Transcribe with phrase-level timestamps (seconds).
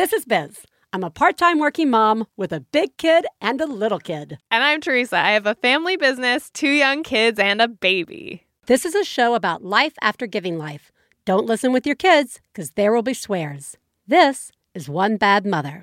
[0.00, 0.64] This is Biz.
[0.94, 4.38] I'm a part time working mom with a big kid and a little kid.
[4.50, 5.18] And I'm Theresa.
[5.18, 8.46] I have a family business, two young kids, and a baby.
[8.64, 10.90] This is a show about life after giving life.
[11.26, 13.76] Don't listen with your kids, because there will be swears.
[14.06, 15.82] This is One Bad Mother.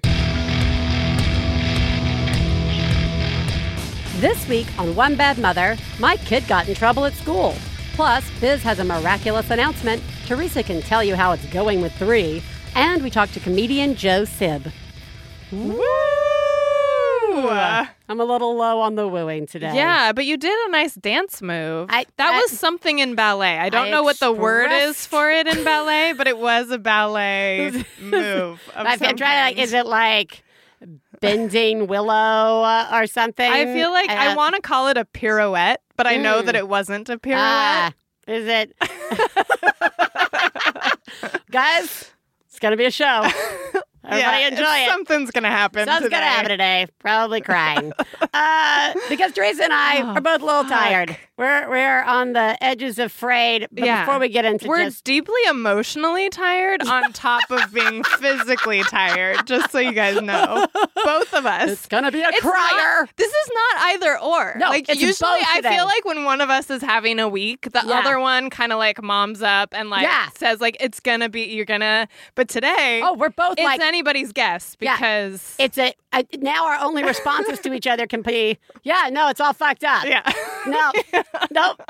[4.20, 7.54] This week on One Bad Mother, my kid got in trouble at school.
[7.93, 10.02] Plus, Biz has a miraculous announcement.
[10.25, 12.41] Theresa can tell you how it's going with three.
[12.78, 14.71] And we talked to comedian Joe Sib.
[15.52, 15.82] Woo!
[17.50, 19.74] I'm a little low on the wooing today.
[19.75, 21.89] Yeah, but you did a nice dance move.
[21.92, 23.57] I- that I- was something in ballet.
[23.57, 26.70] I don't I know what the word is for it in ballet, but it was
[26.71, 28.61] a ballet move.
[28.75, 30.43] I'm trying to like, is it like
[31.20, 33.50] bending willow uh, or something?
[33.52, 36.45] I feel like I Uh, want to call it a pirouette, but I know Mm.
[36.45, 37.92] that it wasn't a Ah,
[38.28, 38.36] pirouette.
[38.36, 38.73] is it?
[41.52, 42.12] Guys,
[42.58, 43.06] it's to be a show.
[44.03, 44.89] Everybody Yeah, enjoy it.
[44.89, 45.86] Something's gonna happen.
[45.86, 46.17] Something's today.
[46.22, 46.88] to happen today.
[47.00, 47.92] Probably crying.
[48.34, 50.72] uh, because Theresa and I Oh, are both a little fuck.
[50.72, 51.18] tired.
[51.38, 53.68] We're, we're on the edges of frayed.
[53.72, 54.06] But Yeah.
[54.06, 55.04] before we get into We're just.
[55.04, 60.66] deeply emotionally tired on top of being physically tired, just so you guys know.
[60.96, 61.70] Both of us.
[61.70, 63.02] It's going to be a It's crier.
[63.02, 64.56] Not, this is not either or.
[64.58, 65.76] No, like it's usually both I today.
[65.76, 68.00] feel like when one of us is having a week, the Yeah.
[68.00, 70.30] other one kind of like moms up and like Yeah.
[70.38, 72.08] says like it's gonna be you're gonna.
[72.34, 73.80] But today, oh, we're both it's like.
[73.80, 74.96] anybody's guess Yeah.
[74.96, 79.30] because it's a, I, now our only responses to each other can be, yeah, no,
[79.30, 80.06] it's all fucked up.
[80.06, 80.24] yeah.
[80.66, 80.92] No,
[81.52, 81.81] nope.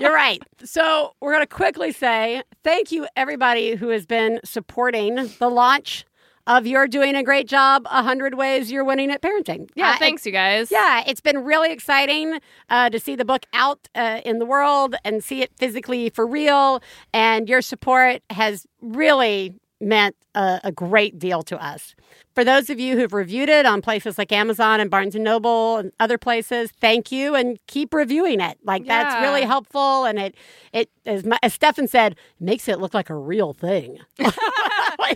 [0.00, 0.42] You're right.
[0.64, 6.04] So we're going to quickly say thank you, everybody who has been supporting the launch
[6.46, 9.68] of You're Doing a Great Job 100 Ways You're Winning at Parenting.
[9.74, 10.70] yeah, Uh, thanks you guys.
[10.70, 12.38] yeah, it's been really exciting
[12.70, 16.24] uh, to see the book out uh, in the world and see it physically for
[16.24, 16.80] real.
[17.12, 21.95] And your support has really meant a, a great deal to us.
[22.36, 25.78] For those of you who've reviewed it on places like Amazon and Barnes and Noble
[25.78, 28.58] and other places, thank you and keep reviewing it.
[28.62, 30.34] Like that's really helpful, and it
[30.72, 33.98] it as, my, as Stefan said, makes it look like a real thing.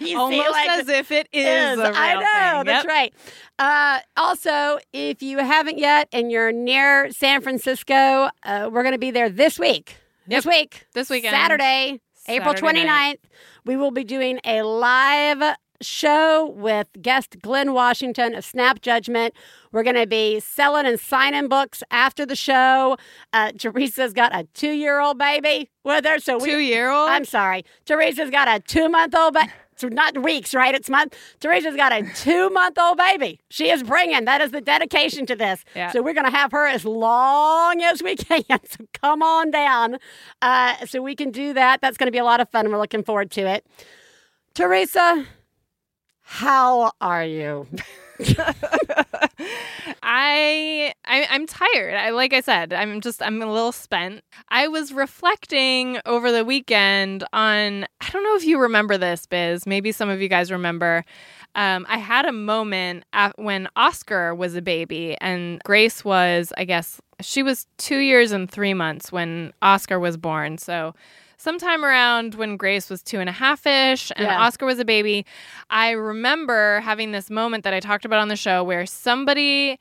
[0.01, 1.79] You see, Almost like, as if it is, is.
[1.79, 2.87] a real I know, that's Yep.
[2.87, 3.15] right.
[3.59, 8.99] Uh, also, if you haven't yet and you're near San Francisco, uh, we're going to
[8.99, 9.97] be there this week.
[10.29, 10.87] This week.
[10.95, 11.33] This weekend.
[11.33, 12.87] Saturday, April Saturday 29th.
[12.87, 13.21] night.
[13.65, 19.35] We will be doing a live show with guest Glynn Washington of Snap Judgment.
[19.73, 22.97] We're going to be selling and signing books after the show.
[23.33, 26.19] Uh, Theresa's got a two year old baby with her.
[26.19, 27.09] So we, Two year old.
[27.11, 27.65] I'm sorry.
[27.87, 29.51] Theresa's got a two month old baby.
[29.77, 30.75] So not weeks, right?
[30.75, 31.17] It's month.
[31.41, 33.41] Theresa's got a two month old baby.
[33.49, 34.27] She is bringing.
[34.27, 35.65] That is the dedication to this.
[35.75, 35.91] Yeah.
[35.91, 38.43] So we're going to have her as long as we can.
[38.49, 39.97] So come on down.
[40.43, 41.81] Uh, so we can do that.
[41.81, 42.71] That's going to be a lot of fun.
[42.71, 43.65] We're looking forward to it.
[44.55, 45.27] Theresa,
[46.31, 47.67] how are you?
[50.01, 51.95] I, I I'm tired.
[51.97, 54.23] I like I said, I'm just I'm a little spent.
[54.49, 59.67] I was reflecting over the weekend on I don't know if you remember this, Biz.
[59.67, 61.05] Maybe some of you guys remember.
[61.57, 63.05] Um, I had a moment
[63.35, 68.49] when Oscar was a baby and Grace was, I guess, she was two years and
[68.49, 70.59] three months when Oscar was born.
[70.59, 70.95] So
[71.41, 74.41] sometime around when Grace was two and a half ish and Yeah.
[74.41, 75.25] Oscar was a baby,
[75.71, 79.79] I remember having this moment that I talked about on the show where somebody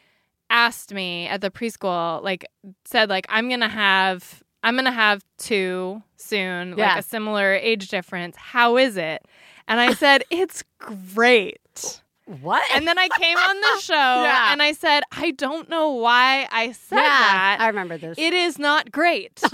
[0.49, 2.45] asked me at the preschool, like,
[2.85, 6.89] said, like, I'm gonna have I'm gonna have two soon, Yeah.
[6.95, 8.35] like a similar age difference.
[8.35, 9.23] How is it?
[9.69, 12.01] And I said, It's great.
[12.41, 12.63] What?
[12.75, 14.51] And then I came on the show Yeah.
[14.53, 17.57] and I said, I don't know why I said yeah, that.
[17.59, 18.19] I remember this.
[18.19, 19.41] It is not great.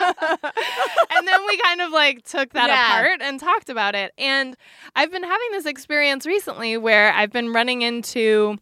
[0.00, 3.00] and then we kind of like took that Yeah.
[3.00, 4.12] apart and talked about it.
[4.18, 4.56] And
[4.94, 8.58] I've been having this experience recently where I've been running into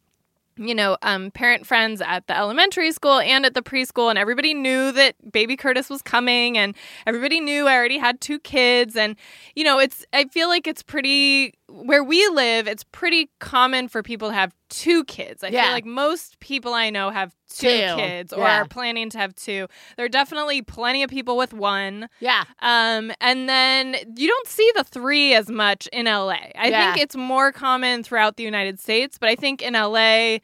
[0.56, 4.54] you know, um, parent friends at the elementary school and at the preschool, and everybody
[4.54, 6.76] knew that baby Curtis was coming, and
[7.08, 9.16] everybody knew I already had two kids, and
[9.56, 14.03] you know, it's I feel like it's pretty where we live, it's pretty common for
[14.03, 15.42] people to have two kids.
[15.42, 15.65] I Yeah.
[15.65, 17.94] feel like most people I know have two, Two.
[17.97, 18.60] kids or Yeah.
[18.60, 19.66] are planning to have two.
[19.97, 22.09] There are definitely plenty of people with one.
[22.21, 22.44] yeah.
[22.60, 26.53] Um, and then you don't see the three as much in LA.
[26.56, 26.92] I Yeah.
[26.92, 30.38] think it's more common throughout the United States, but I think in LA,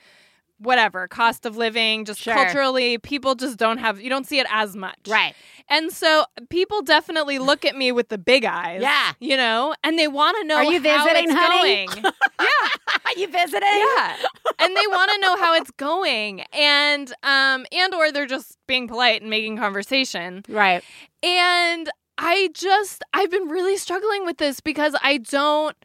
[0.61, 2.35] whatever, cost of living, just Sure.
[2.35, 4.99] culturally, people just don't have, you don't see it as much.
[5.09, 5.35] Right.
[5.69, 8.83] And so people definitely look at me with the big eyes.
[8.83, 9.13] Yeah.
[9.21, 11.87] You know, and they want to know Are you how visiting, it's honey?
[11.87, 12.05] going.
[12.41, 13.01] yeah.
[13.05, 13.69] Are you visiting?
[13.69, 14.17] Yeah.
[14.59, 16.43] and they want to know how it's going.
[16.53, 20.43] And um and or they're just being polite and making conversation.
[20.49, 20.83] Right.
[21.23, 25.77] And I just I've been really struggling with this because I don't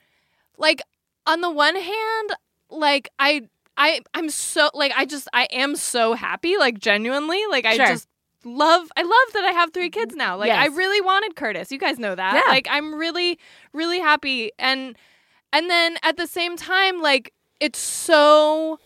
[0.58, 0.82] like
[1.28, 2.30] on the one hand,
[2.70, 7.42] like I I I'm so like I just I am so happy, like genuinely.
[7.50, 7.88] Like I Sure.
[7.88, 8.08] just
[8.44, 10.38] love I love that I have three kids now.
[10.38, 11.72] Like I really wanted Curtis.
[11.72, 12.36] You guys know that.
[12.46, 12.52] Yeah.
[12.52, 13.40] Like I'm really,
[13.74, 14.52] really happy.
[14.60, 14.96] And
[15.52, 18.80] and then at the same time, like it's so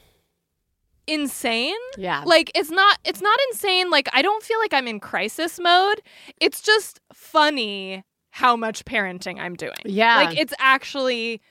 [1.07, 2.21] insane Yeah.
[2.25, 6.01] like it's not it's not insane like i don't feel like i'm in crisis mode
[6.39, 10.18] it's just funny how much parenting i'm doing yeah.
[10.18, 11.41] like it's actually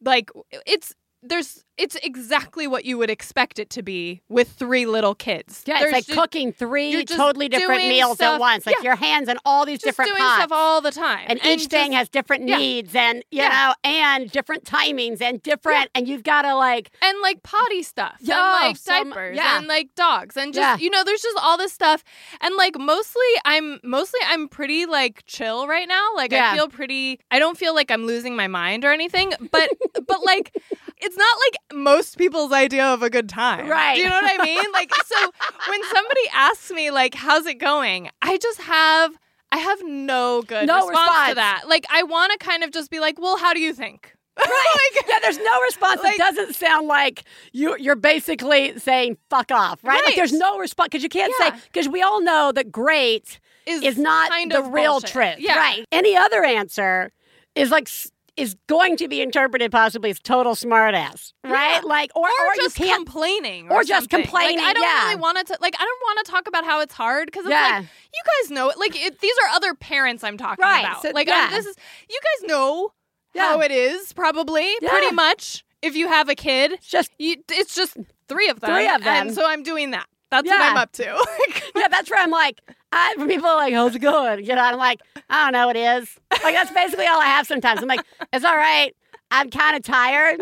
[0.00, 0.30] like
[0.66, 0.94] it's
[1.28, 5.80] there's it's exactly what you would expect it to be with three little kids yeah,
[5.80, 8.64] There's it's like ju- cooking three totally different meals stuff- at once.
[8.64, 8.84] Like yeah.
[8.84, 10.36] your hands in all these just different doing pots.
[10.44, 12.56] stuff all the time and each thing has different yeah.
[12.56, 13.48] needs and you Yeah.
[13.84, 18.16] know and different timings and different and you've got to like and like potty stuff
[18.20, 19.58] Yeah, and like some- diapers yeah.
[19.58, 22.02] and like dogs and just you know there's just all this stuff
[22.40, 27.20] and like mostly i'm mostly i'm pretty like chill right now like i feel pretty
[27.30, 29.68] i don't feel like i'm losing my mind or anything but
[30.06, 30.56] but like
[30.98, 33.96] it's not like most people's idea of a good time Right.
[33.96, 35.16] do you know what i mean like so
[35.68, 39.12] when somebody asks me like how's it going i just have
[39.52, 41.28] I have no good No response, response.
[41.30, 41.62] to that.
[41.68, 44.12] Like, I want to kind of just be like, well, how do you think?
[44.38, 47.22] right yeah there's no response like- it doesn't sound like
[47.52, 51.54] you you're basically saying fuck off right, like there's no response because you can't Yeah.
[51.56, 55.10] say because we all know that great Is, is not kind the of real bullshit.
[55.10, 55.56] truth Yeah.
[55.56, 57.12] right any other answer
[57.54, 57.88] is like
[58.36, 61.80] is going to be interpreted possibly as total smartass right Yeah.
[61.84, 64.22] like or, or, or, just you complaining, or just something.
[64.22, 65.04] complaining, Like, I don't yeah.
[65.08, 65.58] really want to.
[65.60, 67.78] Like, I don't want to talk about how it's hard because it's Yeah.
[67.78, 67.82] like
[68.14, 68.78] you guys know it.
[68.78, 71.02] Like, it, these are other parents I'm talking Right, about.
[71.02, 71.46] so- like, yeah.
[71.48, 71.76] I'm, this is
[72.10, 72.92] you guys know
[73.34, 73.42] Yeah.
[73.42, 74.90] how it is probably Yeah.
[74.90, 75.64] pretty much.
[75.82, 77.96] If you have a kid, it's just you, it's just
[78.28, 78.70] three of them.
[78.70, 79.28] Three of them.
[79.28, 80.06] and so I'm doing that.
[80.30, 81.04] That's what I'm up to.
[81.76, 82.60] yeah, that's where I'm like,
[82.92, 84.44] I, people are like, how's it going?
[84.44, 86.18] You know, I'm like, I don't know, it is.
[86.42, 87.82] Like, that's basically all I have sometimes.
[87.82, 88.00] I'm like,
[88.32, 88.94] it's all right.
[89.30, 90.38] I'm kind of tired,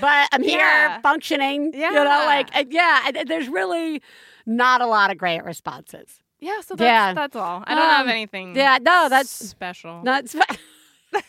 [0.00, 1.00] but I'm here Yeah.
[1.02, 1.72] functioning.
[1.74, 1.88] Yeah.
[1.90, 4.02] You know, like, yeah, there's really
[4.46, 6.20] not a lot of great responses.
[6.40, 7.14] yeah, so that's Yeah.
[7.14, 7.62] that's all.
[7.66, 8.56] I don't have Um, anything.
[8.56, 10.02] Yeah, no, that's special.
[10.02, 10.28] not.
[10.32, 10.42] sp-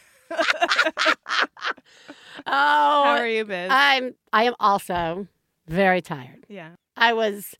[2.46, 3.70] How oh, are you, Biz?
[3.72, 4.16] I'm.
[4.32, 5.28] I am also
[5.68, 6.46] very tired.
[6.50, 6.72] yeah.
[6.98, 7.56] I was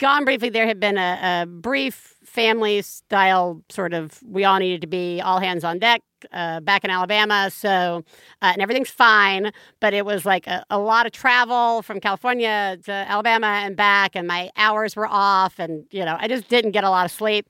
[0.00, 0.48] gone briefly.
[0.48, 5.20] There had been a, a brief family style sort of, we all needed to be
[5.20, 6.02] all hands on deck
[6.32, 7.50] uh, back in Alabama.
[7.52, 8.02] So,
[8.42, 12.78] uh, and everything's fine, but it was like a, a lot of travel from California
[12.84, 16.72] to Alabama and back, and my hours were off, and, you know, I just didn't
[16.72, 17.46] get a lot of sleep.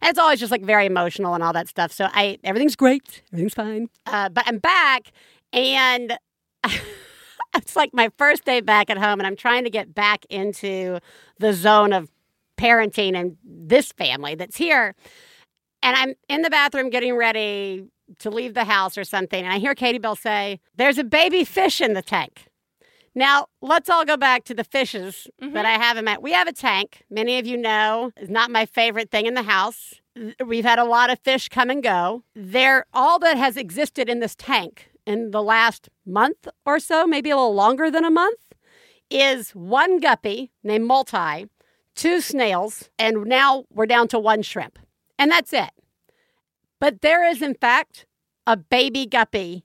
[0.00, 1.92] And it's always just like very emotional and all that stuff.
[1.92, 3.88] So I everything's great, everything's fine.
[4.06, 5.12] Uh, but I'm back,
[5.52, 6.18] and
[7.54, 10.98] it's like my first day back at home, and I'm trying to get back into
[11.42, 12.10] the zone of
[12.56, 14.94] parenting and this family that's here.
[15.82, 17.84] And I'm in the bathroom getting ready
[18.20, 21.44] to leave the house or something, and I hear Katie Bell say, "There's a baby
[21.44, 22.48] fish in the tank."
[23.14, 25.52] Now, let's all go back to the fishes mm-hmm.
[25.54, 26.18] that I have in my.
[26.18, 27.04] We have a tank.
[27.10, 29.94] Many of you know is not my favorite thing in the house.
[30.44, 32.22] We've had a lot of fish come and go.
[32.34, 37.30] They're all that has existed in this tank in the last month or so, maybe
[37.30, 38.51] a little longer than a month,
[39.14, 41.48] is one guppy named Multi,
[41.94, 44.78] two snails, and now we're down to one shrimp.
[45.18, 45.70] And that's it.
[46.80, 48.06] But there is, in fact,
[48.46, 49.64] a baby guppy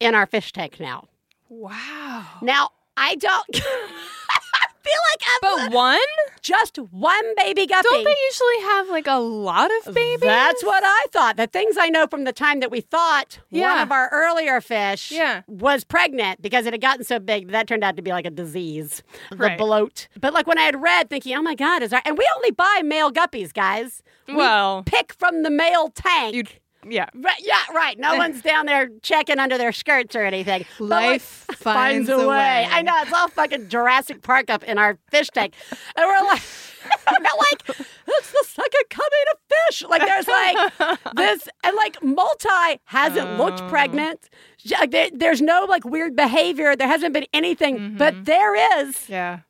[0.00, 1.08] in our fish tank now.
[1.48, 2.26] Wow.
[2.42, 3.60] Now, I don't
[4.84, 5.98] feel like I'm But one?
[6.42, 7.86] just one baby guppy.
[7.90, 10.20] Don't they usually have like a lot of babies?
[10.20, 11.36] That's what I thought.
[11.36, 15.10] The things I know from the time that we thought one of our earlier fish
[15.10, 15.42] Yeah.
[15.46, 18.30] was pregnant because it had gotten so big that turned out to be like a
[18.30, 19.58] disease, the Right.
[19.58, 20.08] bloat.
[20.20, 22.50] But like when I had read, thinking, oh my God, is our and we only
[22.50, 24.02] buy male guppies, guys.
[24.28, 26.60] We Well, pick from the male tank.
[26.88, 27.06] Yeah.
[27.14, 27.98] Right, yeah, right.
[27.98, 30.64] No one's down there checking under their skirts or anything.
[30.78, 32.66] Life finds a way.
[32.70, 35.54] I know it's all fucking Jurassic Park up in our fish tank,
[35.96, 36.42] and we're like,
[37.10, 39.38] we're like, it's the second coming of
[39.68, 39.82] fish.
[39.88, 43.68] Like there's like this, and like multi hasn't looked Oh.
[43.68, 44.28] pregnant.
[44.58, 46.74] J- like, there- There's no like weird behavior.
[46.76, 49.40] There hasn't been anything, but there is Yeah.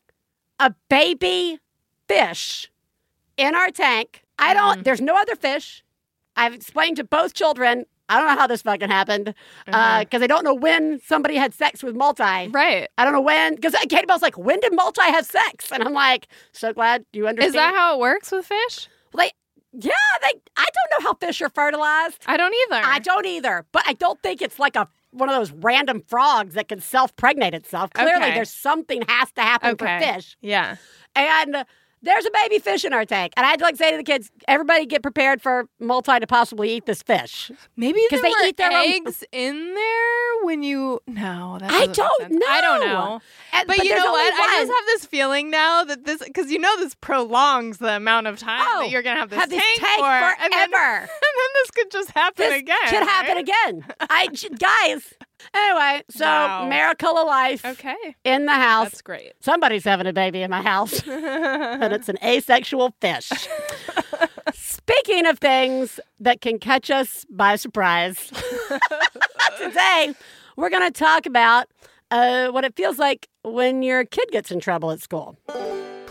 [0.58, 1.58] a baby
[2.08, 2.70] fish
[3.36, 4.22] in our tank.
[4.38, 4.84] I don't, Mm.
[4.84, 5.83] there's no other fish.
[6.36, 7.84] I've explained to both children.
[8.08, 9.74] I don't know how this fucking happened because
[10.20, 10.22] Mhm.
[10.22, 12.48] I don't know when somebody had sex with multi.
[12.48, 12.88] Right.
[12.98, 15.72] I don't know when because Katie Bell's like, when did multi have sex?
[15.72, 17.48] And I'm like, so glad you understand.
[17.48, 18.88] Is that how it works with fish?
[19.14, 19.32] Like,
[19.72, 20.32] yeah, they.
[20.56, 22.22] I don't know how fish are fertilized.
[22.26, 22.82] I don't either.
[22.84, 26.54] I don't either, but I don't think it's like a one of those random frogs
[26.54, 27.90] that can self pregnate itself.
[27.94, 28.34] Clearly, Okay.
[28.34, 29.98] there's something has to happen Okay.
[30.00, 30.36] for fish.
[30.42, 30.76] Yeah.
[31.16, 31.64] And
[32.04, 33.32] there's a baby fish in our tank.
[33.36, 36.26] And I had to like say to the kids, everybody get prepared for multi to
[36.26, 37.50] possibly eat this fish.
[37.76, 41.00] Maybe because they eat their own- eggs in there when you.
[41.06, 42.44] No, that I don't sense.
[42.48, 42.86] I don't know.
[42.86, 43.20] know.
[43.52, 44.34] And- But, you know what?
[44.34, 48.26] I just have this feeling now that this because you know this prolongs the amount
[48.26, 50.70] of time Oh, that you're gonna have this have this tank, tank for, and then,
[50.70, 50.98] forever.
[51.00, 52.88] and then this could just happen This again.
[52.88, 53.84] could happen again.
[54.00, 55.14] I guys.
[55.52, 56.66] Anyway, so Wow.
[56.68, 58.90] miracle of life Okay, in the house.
[58.90, 59.32] that's great.
[59.40, 63.30] Somebody's having a baby in my house, and it's an asexual fish.
[64.54, 68.16] Speaking of things that can catch us by surprise,
[69.58, 70.14] today
[70.56, 71.66] we're going to talk about
[72.10, 75.36] uh, what it feels like when your kid gets in trouble at school.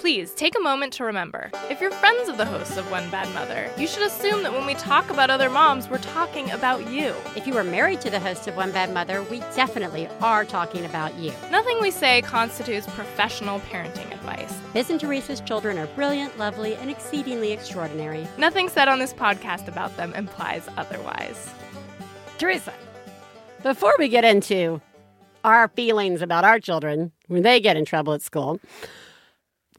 [0.03, 3.33] Please take a moment to remember if you're friends of the hosts of One Bad
[3.33, 7.15] Mother, you should assume that when we talk about other moms, we're talking about you.
[7.38, 10.83] If you are married to the host of One Bad Mother, we definitely are talking
[10.83, 11.31] about you.
[11.51, 14.53] Nothing we say constitutes professional parenting advice.
[14.74, 18.27] Biz and Theresa's children are brilliant, lovely, and exceedingly extraordinary.
[18.38, 21.50] Nothing said on this podcast about them implies otherwise.
[22.39, 22.74] Theresa,
[23.62, 24.81] before we get into
[25.45, 28.60] our feelings about our children when they get in trouble at school,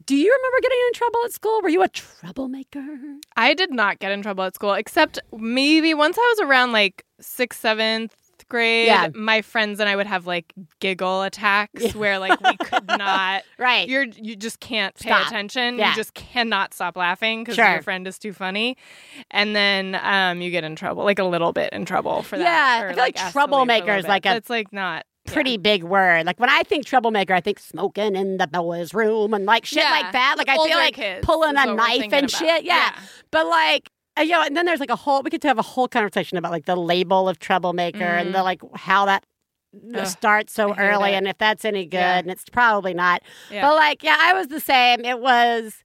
[0.05, 1.61] do you remember getting in trouble at school?
[1.61, 2.85] Were you a troublemaker?
[3.35, 7.03] I did not get in trouble at school, except maybe once I was around like
[7.19, 8.15] sixth, seventh
[8.47, 9.07] grade, Yeah.
[9.15, 13.41] my friends and I would have like giggle attacks where like we could not.
[13.57, 13.87] Right.
[13.89, 15.25] You're you just can't pay Stop.
[15.27, 15.79] attention.
[15.79, 15.89] Yeah.
[15.89, 17.71] You just cannot stop laughing because Sure.
[17.71, 18.77] your friend is too funny,
[19.31, 22.43] and then um you get in trouble, like a little bit in trouble for that.
[22.43, 24.09] Yeah, or, I feel like asked to leave for a troublemaker little is bit.
[24.09, 25.33] like a It's like not yeah.
[25.33, 26.25] Pretty big word.
[26.25, 29.83] Like when I think troublemaker, I think smoking in the boys' room and like shit
[29.83, 29.91] Yeah.
[29.91, 30.35] like that.
[30.37, 32.63] Like I feel like pulling a knife and shit.
[32.63, 32.91] Yeah.
[32.91, 32.99] Yeah.
[33.31, 35.59] But like, uh, you know, and then there's like a whole, we get to have
[35.59, 39.25] a whole conversation about like the label of troublemaker and the like how that
[39.75, 39.97] Mm-hmm.
[39.97, 41.15] Ugh, starts so early it.
[41.15, 41.97] and if that's any good.
[41.97, 42.19] Yeah.
[42.19, 43.21] And it's probably not.
[43.51, 43.67] Yeah.
[43.67, 45.01] But like, yeah, I was the same.
[45.03, 45.83] It was,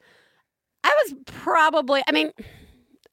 [0.85, 2.31] I was probably, I mean,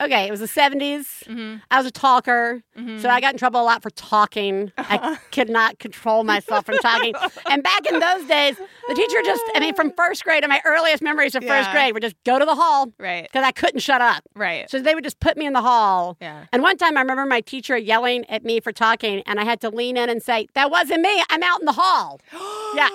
[0.02, 1.24] okay, it was the 70s.
[1.28, 1.62] Mhm.
[1.72, 2.62] I was a talker.
[2.78, 3.02] Mhm.
[3.02, 4.72] So I got in trouble a lot for talking.
[4.78, 7.14] I could not control myself from talking.
[7.50, 8.56] And back in those days,
[8.88, 11.94] the teacher just, I mean, from first grade, and my earliest memories of first grade
[11.94, 14.22] were just go to the hall right, because I couldn't shut up.
[14.36, 16.18] right, So they would just put me in the hall.
[16.22, 16.46] yeah.
[16.52, 19.62] And one time I remember my teacher yelling at me for talking, and I had
[19.62, 21.24] to lean in and say, That wasn't me.
[21.30, 22.20] I'm out in the hall.
[22.76, 22.90] Yeah.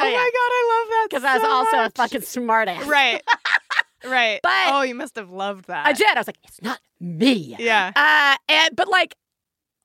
[0.00, 0.16] Oh, yeah.
[0.16, 1.06] my god, I love that.
[1.10, 1.90] Because I was also much.
[1.90, 2.86] a fucking smart ass.
[2.86, 3.20] right,
[4.04, 4.40] right.
[4.42, 5.86] But- oh, you must have loved that.
[5.86, 6.06] I did.
[6.16, 7.56] I was like, It's not me.
[7.58, 7.92] Yeah.
[7.96, 9.14] Uh, and but like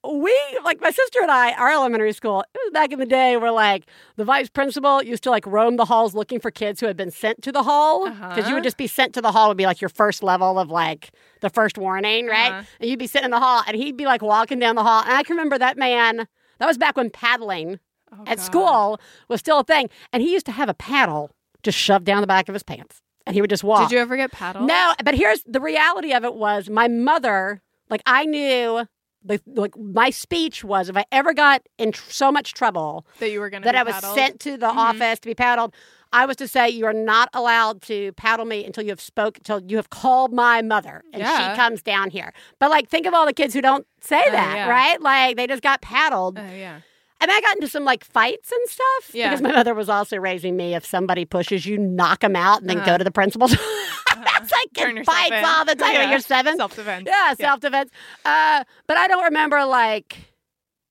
[0.05, 3.37] we like my sister and I, our elementary school, it was back in the day
[3.37, 3.85] where like
[4.17, 7.09] the vice principal used to like roam the halls looking for kids who had been
[7.11, 8.53] sent to the hall because you Uh-huh.
[8.55, 11.11] would just be sent to the hall would be like your first level of like
[11.39, 12.51] the first warning, right?
[12.51, 12.63] Uh-huh.
[12.81, 15.03] And you'd be sitting in the hall and he'd be like walking down the hall,
[15.03, 16.27] and I can remember that man.
[16.59, 17.79] That was back when paddling
[18.11, 18.43] Oh, at God.
[18.43, 21.31] school was still a thing, and he used to have a paddle
[21.63, 23.89] just shoved down the back of his pants, and he would just walk.
[23.89, 24.67] Did you ever get paddled?
[24.67, 28.85] No, but here's the reality of it was my mother, like I knew
[29.25, 33.29] the like my speech was if I ever got in tr- so much trouble That
[33.31, 34.15] you were going to that I was paddled?
[34.17, 34.75] sent to the Mhm.
[34.75, 35.73] office to be paddled,
[36.11, 39.37] I was to say you are not allowed to paddle me until you have spoke
[39.37, 41.51] until you have called my mother and Yeah.
[41.53, 42.33] she comes down here.
[42.59, 44.69] But like think of all the kids who don't say Oh, that, yeah.
[44.69, 45.01] right?
[45.01, 46.37] Like they just got paddled.
[46.37, 46.79] Oh, yeah.
[47.23, 49.29] And I got into some like fights and stuff Yeah.
[49.29, 50.75] because my mother was also raising me.
[50.75, 52.85] If somebody pushes you, knock them out and then Uh-huh.
[52.85, 53.47] go to the principal.
[53.47, 53.61] That's
[54.51, 55.45] like Turn in fights in.
[55.45, 55.93] all the time.
[55.93, 56.09] Yeah.
[56.09, 56.57] You're seven.
[56.57, 57.05] Self defense.
[57.07, 57.91] yeah, self defense.
[58.25, 60.17] Uh, but I don't remember like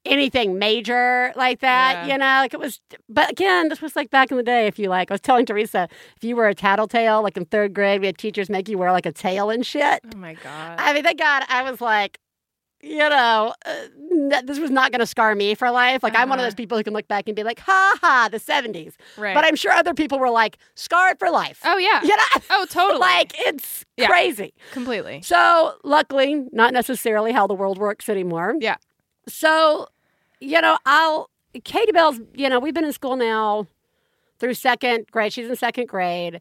[0.05, 2.07] anything major like that.
[2.07, 2.13] Yeah.
[2.15, 2.81] You know, like it was.
[3.11, 4.67] But again, this was like back in the day.
[4.67, 5.87] If you like, I was telling Theresa,
[6.17, 8.91] if you were a tattletale, like in third grade, we had teachers make you wear
[8.91, 10.01] like a tail and shit.
[10.15, 10.79] Oh my god.
[10.81, 12.19] I mean, thank God I was like,
[12.83, 13.73] you know, uh,
[14.45, 16.03] this was not going to scar me for life.
[16.03, 16.49] Like, I'm one of Uh-huh.
[16.51, 18.95] those people who can look back and be like, ha ha, the 70s.
[19.17, 19.35] right.
[19.35, 21.61] But I'm sure other people were like, scarred for life.
[21.65, 22.03] oh yeah.
[22.03, 22.43] You know?
[22.51, 22.99] Oh totally.
[23.01, 24.09] like, it's Yeah.
[24.09, 24.53] crazy.
[24.73, 25.23] completely.
[25.23, 28.57] So, luckily, not necessarily how the world works anymore.
[28.59, 28.77] Yeah.
[29.29, 29.87] So,
[30.41, 31.31] you know, I'll,
[31.65, 33.69] Katie Bell's, you know, we've been in school now
[34.41, 35.33] through second grade.
[35.33, 36.41] She's in second grade.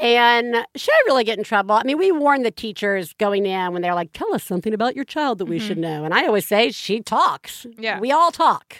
[0.00, 1.74] And should didn't really get in trouble.
[1.74, 4.96] I mean, we warn the teachers going in when they're like, tell us something about
[4.96, 6.04] your child that we should know.
[6.04, 7.66] And I always say, she talks.
[7.66, 7.82] Mm-hmm.
[7.82, 8.00] Yeah.
[8.00, 8.76] We all talk.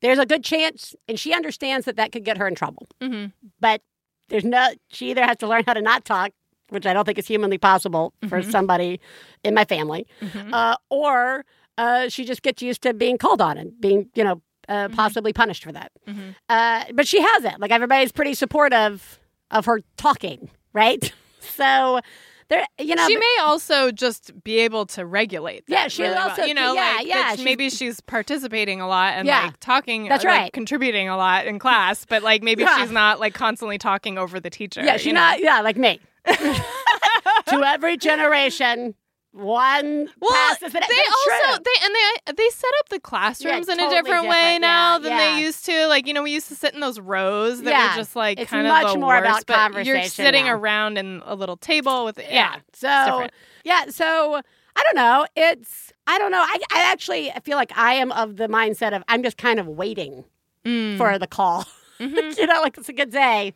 [0.00, 2.86] There's a good chance, and she understands that that could get her in trouble.
[3.02, 3.26] hmm
[3.60, 3.80] But
[4.28, 6.30] there's no, she either has to learn how to not talk,
[6.68, 8.50] which I don't think is humanly possible for Mm-hmm.
[8.50, 9.00] somebody
[9.42, 10.06] in my family,
[10.52, 11.44] uh, or
[11.78, 14.94] uh, she just gets used to being called on and being, you know, uh, Mm-hmm.
[14.94, 15.90] possibly punished for that.
[16.48, 17.54] Uh, but she has it.
[17.58, 19.18] Like everybody's pretty supportive
[19.50, 21.12] of her talking, right?
[21.40, 22.00] so
[22.48, 25.66] there, you know, she may also just be able to regulate.
[25.66, 26.30] That Yeah, she really well.
[26.30, 29.42] also- you know, yeah, like, yeah, she's- maybe she's participating a lot and Yeah.
[29.46, 30.08] like talking.
[30.08, 30.50] That's right.
[30.52, 32.78] contributing a lot in class, but like maybe Yeah.
[32.78, 34.82] she's not like constantly talking over the teacher.
[34.82, 35.20] yeah, you she's know?
[35.20, 36.00] not, yeah, like me.
[36.26, 38.94] to every generation,
[39.32, 41.64] one Well, they also true.
[41.64, 44.98] they and they they set up the classrooms in a totally different, way now yeah,
[44.98, 45.18] than yeah.
[45.36, 45.86] they used to.
[45.86, 48.40] Like you know, we used to sit in those rows that Yeah, were just like
[48.40, 50.54] it's kind much of the more about worst, but You're sitting now.
[50.54, 52.26] around in a little table with yeah.
[52.30, 52.56] yeah.
[52.72, 53.32] So different.
[53.64, 54.40] yeah, so
[54.76, 55.26] I don't know.
[55.36, 56.40] It's I don't know.
[56.42, 59.66] I I actually feel like I am of the mindset of I'm just kind of
[59.68, 60.24] waiting
[60.64, 60.98] Mm.
[60.98, 61.64] for the call.
[62.00, 62.36] Mhm.
[62.38, 63.54] you know, like it's a good day,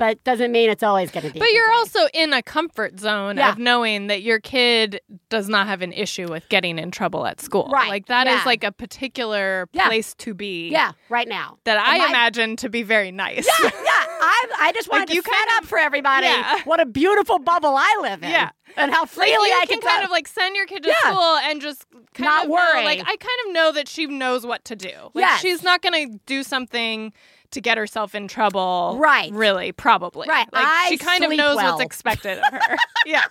[0.00, 1.38] but doesn't mean it's always going to be.
[1.38, 3.50] But you're also in a comfort zone Yeah.
[3.52, 7.38] of knowing that your kid does not have an issue with getting in trouble at
[7.38, 7.68] school.
[7.70, 8.42] Right, Like that is yeah.
[8.46, 9.88] like a particular Yeah.
[9.88, 10.70] place to be.
[10.70, 11.58] yeah right now.
[11.64, 13.46] That And I my- imagine to be very nice.
[13.62, 13.90] Yeah, yeah.
[14.22, 16.60] I I just wanted Like, to you set kind up for everybody Yeah.
[16.64, 18.30] what a beautiful bubble I live in.
[18.30, 18.50] Yeah.
[18.78, 20.94] and how Like freely you I can can kind of like send your kid to
[21.02, 22.84] school and just kind Not of know, worry.
[22.84, 24.94] like I kind of know that she knows what to do.
[25.12, 25.40] Like Yes.
[25.40, 27.12] she's not going to do something
[27.52, 28.96] to get herself in trouble.
[29.00, 29.32] Right.
[29.32, 30.28] Really, probably.
[30.28, 30.46] Right.
[30.52, 31.72] Like I she kind of knows well.
[31.72, 32.76] what's expected of her.
[33.06, 33.24] yeah.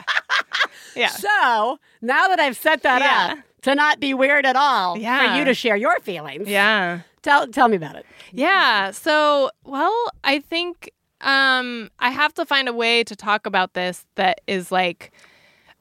[0.95, 1.07] Yeah.
[1.09, 3.33] So now that I've set that Yeah.
[3.33, 5.33] up to not be weird at all Yeah.
[5.33, 7.01] for you to share your feelings, Yeah.
[7.21, 8.05] tell tell me about it.
[8.31, 8.91] Yeah.
[8.91, 14.05] So, well, I think um I have to find a way to talk about this
[14.15, 15.11] that is like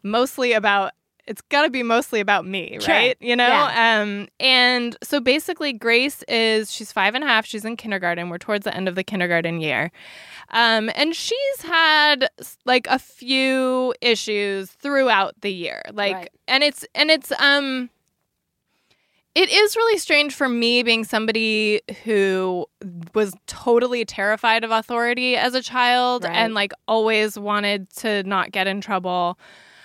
[0.02, 0.92] mostly about
[1.28, 2.94] it's got to be mostly about me, Sure.
[2.94, 3.16] right?
[3.20, 3.46] You know?
[3.48, 4.00] Yeah.
[4.02, 8.30] Um and so basically Grace is she's five and a half, she's in kindergarten.
[8.30, 9.90] We're towards the end of the kindergarten year.
[10.50, 12.28] Um and she's had
[12.64, 15.82] like a few issues throughout the year.
[15.92, 16.30] Like Right.
[16.48, 17.90] and it's and it's um
[19.34, 22.66] it is really strange for me being somebody who
[23.14, 26.34] was totally terrified of authority as a child Right.
[26.34, 29.38] and like always wanted to not get in trouble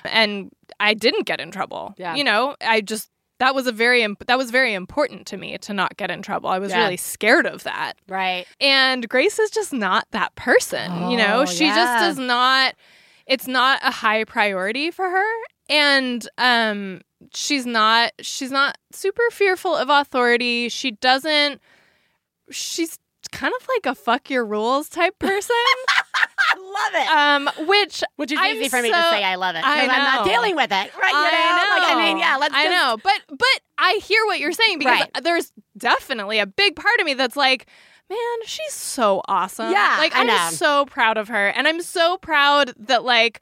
[0.06, 1.94] and I didn't get in trouble.
[1.98, 2.16] Yeah.
[2.16, 5.58] You know, I just that was a very imp- that was very important to me
[5.58, 6.50] to not get in trouble.
[6.50, 6.84] I was Yeah.
[6.84, 7.94] really scared of that.
[8.08, 8.46] Right.
[8.62, 11.42] And Grace is just not that person, you know?
[11.42, 12.76] Oh, She just does not
[13.26, 15.32] it's not a high priority for her
[15.70, 17.02] and um
[17.34, 20.70] she's not she's not super fearful of authority.
[20.70, 21.60] She doesn't
[22.52, 22.98] she's
[23.34, 25.56] kind of like a fuck your rules type person.
[26.46, 27.10] I love it.
[27.60, 29.64] um which Which is I'm easy for me to say I love it.
[29.66, 30.74] I I'm not dealing with it.
[30.74, 30.86] Right.
[30.86, 30.98] You know?
[31.02, 31.84] I know.
[31.84, 32.98] Like, I mean, yeah, let's I just- know.
[33.04, 35.24] But but I hear what you're saying because Right.
[35.24, 37.66] there's definitely a big part of me that's like,
[38.10, 39.72] man, she's so awesome.
[39.72, 40.50] Yeah, Like I I'm know.
[40.52, 41.48] so proud of her.
[41.50, 43.42] And I'm so proud that like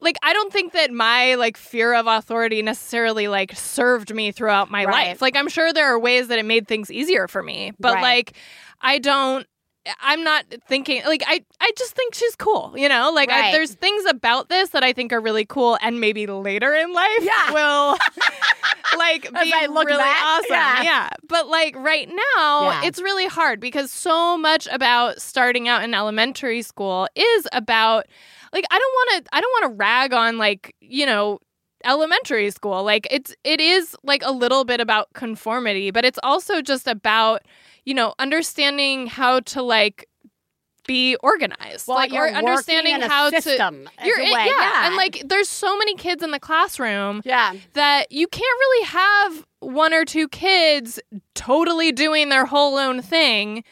[0.00, 4.70] like I don't think that my like fear of authority necessarily like served me throughout
[4.70, 5.08] my Right.
[5.08, 5.22] life.
[5.22, 7.72] Like I'm sure there are ways that it made things easier for me.
[7.80, 8.02] But Right.
[8.02, 8.32] like
[8.80, 9.46] I don't
[10.02, 13.10] I'm not thinking like I I just think she's cool, you know?
[13.14, 16.74] Like I, there's things about this that I think are really cool and maybe later
[16.74, 17.52] in life Yeah.
[17.52, 17.96] will
[18.98, 19.28] like be
[19.66, 20.84] really back, awesome.
[20.84, 21.08] yeah.
[21.28, 22.84] But like right now, Yeah.
[22.84, 28.04] it's really hard because so much about starting out in elementary school is about
[28.52, 31.38] like I don't want to I don't want to rag on like, you know,
[31.84, 32.82] elementary school.
[32.84, 37.42] Like it's it is like a little bit about conformity, but it's also just about,
[37.88, 40.06] you know, understanding how to like
[40.86, 41.88] be organized.
[41.88, 44.46] Well, like you're understanding in a how system to you're a in- way.
[44.46, 44.86] yeah.
[44.86, 47.54] and like there's so many kids in the classroom yeah.
[47.72, 51.00] that you can't really have one or two kids
[51.34, 53.64] totally doing their whole own thing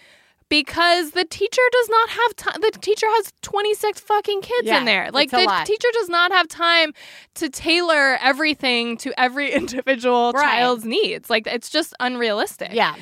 [0.48, 2.60] because the teacher does not have time.
[2.60, 5.10] The teacher has 26 fucking kids Yeah, in there.
[5.10, 5.66] Like the lot.
[5.66, 6.92] teacher does not have time
[7.34, 10.42] to tailor everything to every individual Right.
[10.42, 11.28] child's needs.
[11.28, 12.72] Like it's just unrealistic.
[12.72, 12.94] Yeah.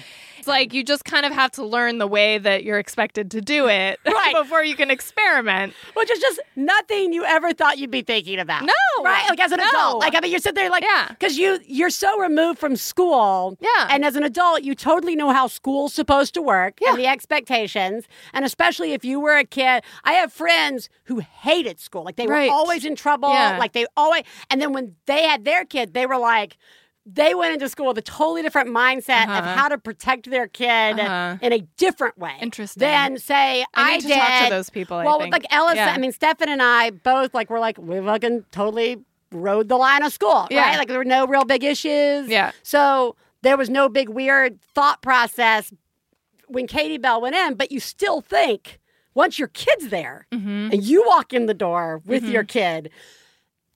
[0.44, 3.40] It's like you just kind of have to learn the way that you're expected to
[3.40, 4.35] do it Right.
[4.37, 5.72] before you can experiment.
[5.94, 8.61] Which is just nothing you ever thought you'd be thinking about.
[8.62, 8.72] No.
[9.02, 9.24] Right?
[9.30, 9.68] Like as an No.
[9.70, 10.00] adult.
[10.02, 11.07] Like I mean you're sitting there like Yeah.
[11.09, 13.57] because you you're so removed from school.
[13.62, 13.88] Yeah.
[13.88, 16.90] And as an adult, you totally know how school's supposed to work Yeah.
[16.90, 18.04] and the expectations.
[18.35, 22.04] And especially if you were a kid, I have friends who hated school.
[22.04, 22.50] Like they Right.
[22.50, 23.30] were always in trouble.
[23.33, 23.57] Yeah.
[23.59, 26.59] Like they always and then when they had their kid, they were like
[27.07, 29.55] they went into school with a totally different mindset of Uh-huh.
[29.57, 31.37] how to protect their kid Uh-huh.
[31.43, 32.35] in a different way.
[32.40, 32.81] Interesting.
[32.81, 34.17] Than say I I, need to did.
[34.17, 34.97] talk to those people.
[34.97, 35.93] I Well, like Ellis, Yeah.
[35.95, 40.03] I mean, Stefan and I both like we're like we fucking totally rode the line
[40.03, 40.62] of school, Yeah.
[40.69, 40.79] right?
[40.79, 42.29] Like there were no real big issues.
[42.29, 42.53] Yeah.
[42.62, 45.73] So there was no big weird thought process
[46.49, 48.81] when Katie Bell went in, but you still think
[49.14, 50.73] once your kid's there Mhm.
[50.73, 52.33] and you walk in the door with Mhm.
[52.33, 52.90] your kid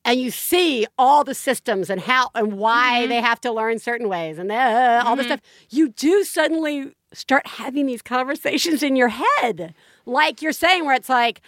[0.08, 3.08] and you see all the systems and how and why Mhm.
[3.08, 5.28] they have to learn certain ways and uh, all this Mhm.
[5.28, 5.40] stuff,
[5.70, 9.74] you do suddenly start having these conversations in your head,
[10.06, 11.40] like you're saying, where it's like.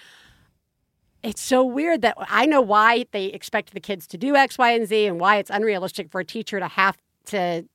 [1.22, 4.70] It's so weird that I know why they expect the kids to do X, Y,
[4.72, 6.96] and Z, and why it's unrealistic for a teacher to have
[7.26, 7.66] to,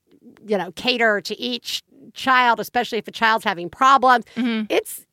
[0.48, 1.84] you know, cater to each
[2.16, 4.26] child, especially if a child's having problems.
[4.36, 4.66] Mhm.
[4.70, 5.05] It's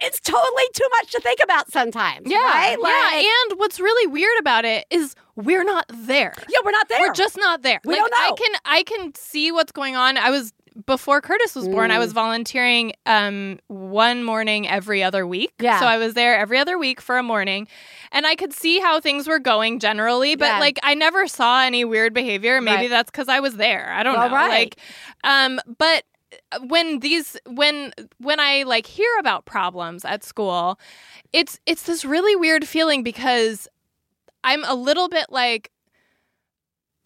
[0.00, 2.28] it's totally too much to think about sometimes.
[2.30, 2.38] Yeah.
[2.38, 2.76] Right?
[2.82, 3.20] yeah.
[3.50, 6.34] And what's really weird about it is we're not there.
[6.48, 7.00] yeah, we're not there.
[7.00, 7.80] We're just not there.
[7.84, 8.16] We like, don't know.
[8.18, 10.16] I can I can see what's going on.
[10.16, 10.52] I was
[10.86, 12.00] before Curtis was born, I Mm.
[12.00, 15.52] was volunteering um one morning every other week.
[15.60, 15.78] Yeah.
[15.78, 17.68] So I was there every other week for a morning
[18.10, 20.58] and I could see how things were going generally, but Yeah.
[20.58, 22.60] like I never saw any weird behavior.
[22.60, 22.90] Maybe Right.
[22.90, 23.92] that's cuz I was there.
[23.92, 24.34] I don't Well, know.
[24.34, 24.48] right.
[24.50, 24.76] Like
[25.22, 26.02] um but
[26.66, 30.78] when these when when I like hear about problems at school,
[31.32, 33.68] it's it's this really weird feeling because
[34.42, 35.70] I'm a little bit like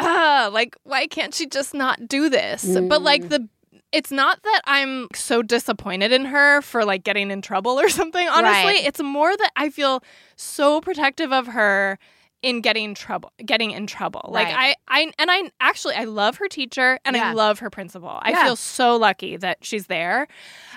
[0.01, 2.65] ah, like why can't she just not do this?
[2.89, 3.29] But like Mm.
[3.29, 3.49] the
[3.91, 8.29] it's not that I'm so disappointed in her for like getting in trouble or something.
[8.29, 8.85] Honestly, Right.
[8.87, 10.03] it's more that I feel
[10.37, 11.99] so protective of her
[12.41, 14.31] in getting trouble getting in trouble.
[14.33, 18.19] Like I I and I actually I love her teacher and I love her principal.
[18.23, 18.45] I Yeah.
[18.45, 20.29] feel so lucky that she's there.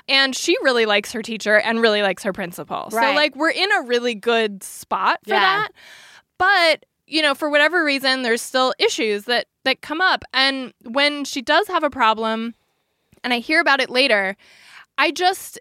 [0.10, 2.90] And she really likes her teacher and really likes her principal.
[2.90, 5.40] So like we're in a really good spot for Yeah.
[5.40, 5.70] that.
[6.40, 10.24] But you know, for whatever reason, there's still issues that that come up.
[10.34, 12.56] And when she does have a problem,
[13.24, 14.36] and I hear about it later,
[14.98, 15.60] I just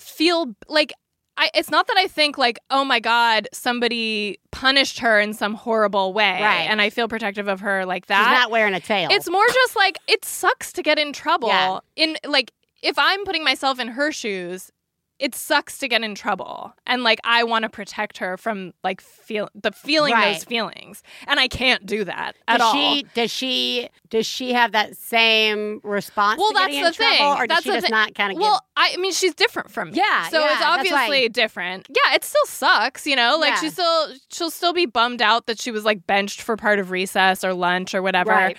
[0.00, 0.92] feel like
[1.38, 1.50] I.
[1.54, 6.12] It's not that I think like, oh my god, somebody punished her in some horrible
[6.12, 6.66] way, Right.
[6.68, 8.18] and I feel protective of her like that.
[8.32, 9.08] She's not wearing a tail.
[9.10, 11.48] It's more just like it sucks to get in trouble.
[11.48, 11.78] Yeah.
[11.96, 14.70] In like if I'm putting myself in her shoes,
[15.18, 16.72] it sucks to get in trouble.
[16.86, 20.34] And like I want to protect her from like feel the feeling Right.
[20.34, 21.02] those feelings.
[21.26, 22.72] And I can't do that at does all.
[22.74, 27.26] she does she does she have that same response Well, that's the trouble, thing.
[27.42, 29.70] or does That's she the just not kind of well, I, I mean, she's different
[29.70, 29.96] from me.
[29.98, 31.88] Yeah, So yeah, it's obviously different.
[31.90, 33.36] Yeah, it still sucks, you know.
[33.38, 33.60] Like Yeah.
[33.60, 36.90] she still she'll still be bummed out that she was like benched for part of
[36.90, 38.30] recess or lunch or whatever.
[38.30, 38.56] Right.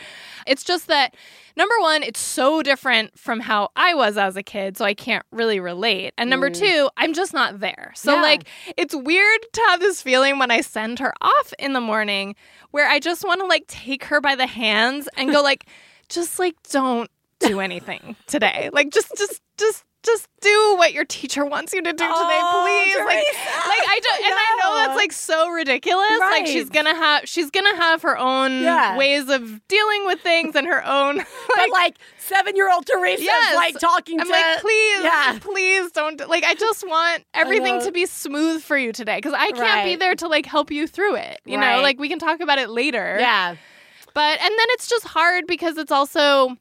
[0.49, 1.15] It's just that
[1.55, 5.25] number one, it's so different from how I was as a kid, so I can't
[5.31, 6.13] really relate.
[6.17, 6.59] And number Mm.
[6.59, 7.91] two, I'm just not there.
[7.95, 8.21] So Yeah.
[8.21, 8.43] like
[8.75, 12.35] it's weird to have this feeling when I send her off in the morning
[12.71, 15.65] where I just want to like take her by the hands and go like
[16.09, 17.09] just like don't
[17.39, 18.69] do anything today.
[18.73, 22.63] Like just just just just do what your teacher wants you to do today, Oh,
[22.85, 22.95] please.
[23.05, 23.67] Like Theresa.
[23.67, 26.07] like I don't and I know that's like so ridiculous.
[26.21, 26.39] Right.
[26.39, 28.97] Like she's gonna have she's gonna have her own Yeah.
[28.97, 31.17] ways of dealing with things and her own
[31.55, 33.49] but like seven year old Theresa Yes.
[33.51, 34.31] is like talking to me.
[34.33, 35.37] I'm to like, please, yeah.
[35.41, 36.29] please don't.
[36.29, 39.95] Like, I just want everything to be smooth for you today because I can't be
[39.97, 41.41] there to like help you through it.
[41.45, 41.75] You Right.
[41.75, 43.17] know, like we can talk about it later.
[43.19, 43.55] yeah
[44.13, 46.55] But and then it's just hard because it's also,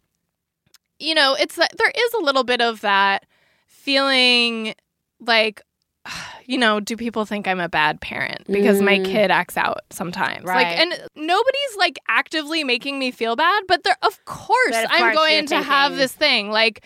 [0.98, 3.24] you know, it's that there is a little bit of that
[3.66, 4.74] feeling
[5.20, 5.62] like.
[6.46, 9.04] You know, do people think I'm a bad parent because my Mm.
[9.04, 10.44] kid acts out sometimes?
[10.46, 10.66] Right.
[10.66, 15.14] Like, and nobody's like actively making me feel bad, but there, of course, of I'm
[15.14, 16.50] going to have this thing.
[16.50, 16.82] Like,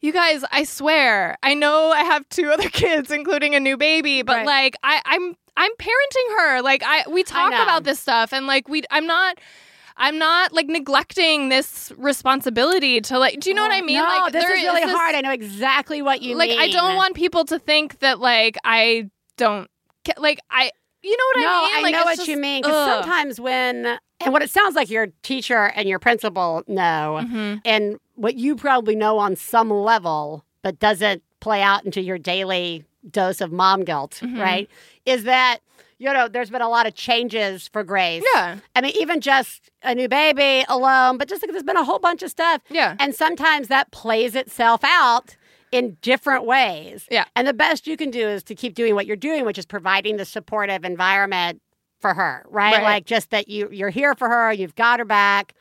[0.00, 4.22] you guys, I swear, I know I have two other kids, including a new baby,
[4.22, 4.46] but Right.
[4.46, 6.62] like, I, I'm I'm parenting her.
[6.62, 9.36] Like, I we talk about this stuff, and like, we, I'm not.
[9.98, 13.40] I'm not like neglecting this responsibility to like.
[13.40, 13.96] Do you know what I mean?
[13.96, 15.14] No, like this is really this- hard.
[15.14, 16.60] I know exactly what you like mean.
[16.60, 19.68] I don't want people to think that like I don't
[20.18, 20.70] like I.
[21.02, 21.82] You know what no, I mean?
[21.84, 22.62] Like, I know what just- you mean.
[22.62, 27.60] Because sometimes when, and what it sounds like your teacher and your principal know, Mhm.
[27.64, 32.84] and what you probably know on some level, but doesn't play out into your daily
[33.08, 34.40] dose of mom guilt, Mhm.
[34.40, 34.68] right?
[35.04, 35.58] Is that,
[35.98, 38.22] you know, there's been a lot of changes for Grace.
[38.34, 41.84] Yeah, I mean, even just a new baby alone, but just like there's been a
[41.84, 42.62] whole bunch of stuff.
[42.70, 45.36] yeah, And sometimes that plays itself out
[45.72, 47.06] in different ways.
[47.10, 47.24] Yeah.
[47.34, 49.66] And the best you can do is to keep doing what you're doing, which is
[49.66, 51.60] providing the supportive environment
[52.00, 52.74] for her, right?
[52.74, 52.82] Right.
[52.82, 55.54] Like just that you you're here for her, you've got her back,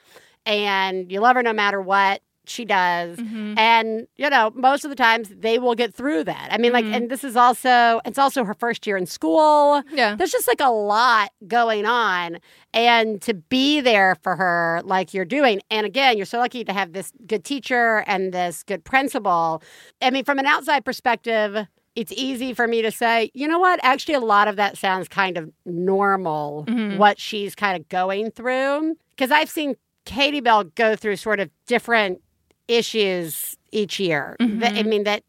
[0.45, 3.17] and you love her no matter what she does.
[3.17, 3.58] Mhm.
[3.58, 6.47] And you know, most of the times they will get through that.
[6.51, 6.95] I mean, like, Mhm.
[6.95, 9.81] and this is also it's also her first year in school.
[9.91, 10.15] yeah.
[10.15, 12.38] There's just like a lot going on.
[12.73, 15.62] And to be there for her like you're doing.
[15.71, 19.63] And again, you're so lucky to have this good teacher and this good principal.
[20.01, 23.79] I mean, from an outside perspective, it's easy for me to say, you know what?
[23.81, 26.97] Actually, a lot of that sounds kind of normal, Mhm.
[26.97, 28.97] what she's kind of going through.
[29.12, 32.19] Because I've seen Katie Bell go through sort of different
[32.67, 34.36] issues each year.
[34.39, 35.23] That- I mean, that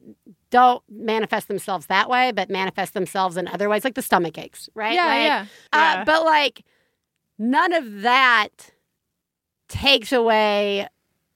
[0.51, 4.68] don't manifest themselves that way, but manifest themselves in other ways, like the stomach aches,
[4.75, 4.94] right?
[4.94, 6.05] Yeah, Like, yeah, uh, yeah.
[6.05, 6.64] but like,
[7.38, 8.49] none of that
[9.68, 10.87] takes away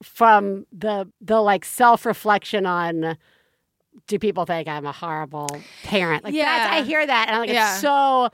[0.01, 3.17] from the the like self reflection on.
[4.07, 5.49] Do people think I'm a horrible
[5.83, 6.23] parent?
[6.23, 7.73] Like, that's, I hear that, and I'm like, Yeah.
[7.73, 8.29] it's so.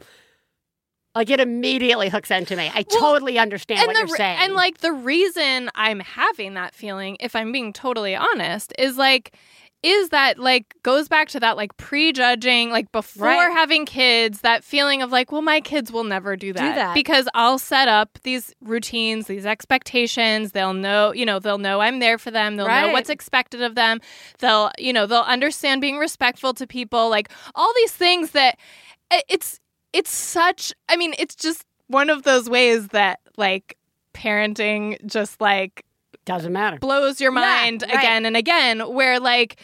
[1.17, 2.71] Like it immediately hooks into me.
[2.73, 4.39] I Well, totally understand what the you're saying.
[4.41, 9.35] and like the reason I'm having that feeling, if I'm being totally honest, is like
[9.83, 13.51] is that like goes back to that like prejudging like before Right.
[13.53, 16.93] having kids that feeling of like well my kids will never do that, that.
[16.95, 21.99] because I'll set up these routines these expectations they'll know you know they'll know I'm
[21.99, 24.01] there for them they'll know what's expected of them
[24.39, 28.57] they'll you know they'll understand being respectful to people like all these things that
[29.11, 29.59] eh, it's
[29.97, 33.77] it's such I mean it's just one of those ways that like
[34.13, 35.85] parenting just like
[36.25, 36.77] Doesn't matter.
[36.77, 37.97] blows your Yeah, mind right.
[37.97, 39.59] again and again where like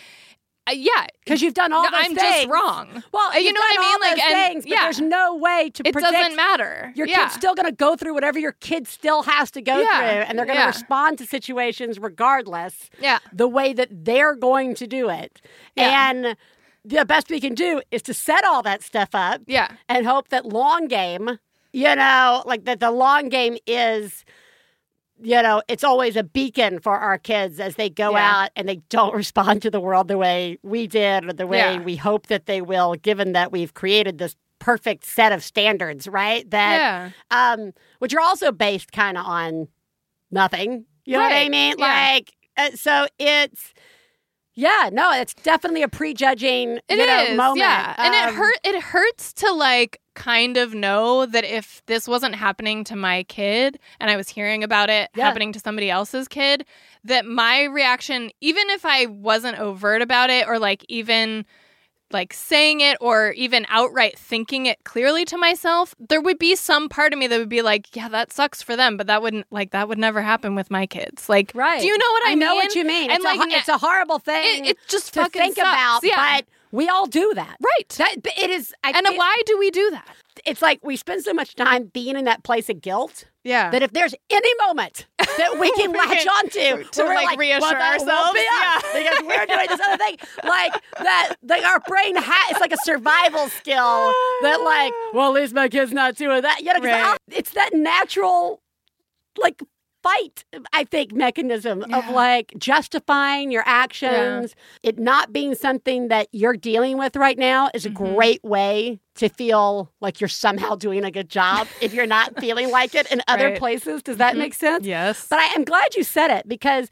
[0.65, 2.21] uh, yeah Because you've done all no, those I'm things.
[2.21, 3.99] just wrong Well, you know what I mean?
[3.99, 4.83] Like, and- things, but yeah.
[4.83, 6.13] there's no way to it predict.
[6.13, 7.23] doesn't matter Your yeah.
[7.23, 10.21] kid's still going to go through whatever your kid still has to go Yeah, through,
[10.29, 10.67] and they're going to yeah.
[10.67, 15.41] respond to situations regardless yeah the way that they're going to do it.
[15.75, 16.09] Yeah.
[16.09, 16.37] And
[16.85, 20.29] the best we can do is to set all that stuff up yeah and hope
[20.29, 21.37] that long game,
[21.71, 24.25] you know, like that the long game is,
[25.21, 28.43] you know, it's always a beacon for our kids as they go Yeah.
[28.43, 31.57] out and they don't respond to the world the way we did or the way
[31.59, 31.81] Yeah.
[31.81, 36.49] we hope that they will, given that we've created this perfect set of standards, right?
[36.51, 39.67] That yeah um, which are also based kind of on
[40.31, 40.85] nothing.
[41.05, 41.75] You know what I mean?
[41.77, 43.73] Like, uh, so it's.
[44.55, 47.59] Yeah, no, it's definitely a prejudging It you know, is, moment.
[47.59, 48.55] yeah, and it Um, hurt.
[48.63, 53.79] It hurts to like kind of know that if this wasn't happening to my kid,
[53.99, 55.23] and I was hearing about it Yeah.
[55.25, 56.65] happening to somebody else's kid,
[57.03, 61.45] that my reaction, even if I wasn't overt about it, or like even
[62.13, 66.87] like saying it, or even outright thinking it clearly to myself, there would be some
[66.89, 69.47] part of me that would be like, "Yeah, that sucks for them," but that wouldn't
[69.51, 71.27] like that would never happen with my kids.
[71.27, 71.81] Like, Right.
[71.81, 73.09] do you know what I, I know what you mean.
[73.09, 75.67] And it's, like, a, it's a horrible thing it, it just to fucking think sucks.
[75.67, 76.37] about, yeah.
[76.37, 77.57] but we all do that.
[77.61, 77.89] right.
[77.97, 78.73] That, it is.
[78.83, 80.07] I and feel- why do we do that?
[80.45, 83.69] It's like we spend so much time being in that place of guilt Yeah.
[83.71, 87.37] that if there's any moment that we can We latch onto to, where we're like,
[87.39, 88.79] reassure well, ourselves, Yeah.
[88.93, 92.77] because we're doing this other thing, like that, like our brain ha- it's like a
[92.83, 94.11] survival skill
[94.43, 96.61] that, like, well, at least my kid's not doing that.
[96.61, 97.17] You know, Right.
[97.31, 98.61] It's that natural,
[99.41, 99.61] like.
[100.03, 104.53] Fight, I think, mechanism of like justifying your actions,
[104.83, 108.13] it not being something that you're dealing with right now is a Mhm.
[108.13, 112.71] great way to feel like you're somehow doing a good job if you're not feeling
[112.71, 113.57] like it in other Right.
[113.59, 114.01] places.
[114.03, 114.39] Does that Mhm.
[114.39, 114.85] make sense?
[114.85, 115.27] yes.
[115.29, 116.89] But I am glad you said it because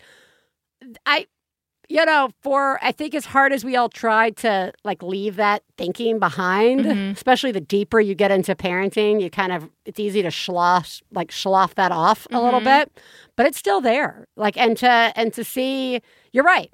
[1.06, 1.28] I,
[1.90, 5.64] you know, for I think as hard as we all try to like leave that
[5.78, 7.12] thinking behind, Mhm.
[7.12, 11.32] especially the deeper you get into parenting, you kind of it's easy to slough like
[11.32, 12.64] slough that off a little Mhm.
[12.86, 13.00] bit,
[13.36, 14.26] but it's still there.
[14.38, 16.72] Like and to and to see, you're right.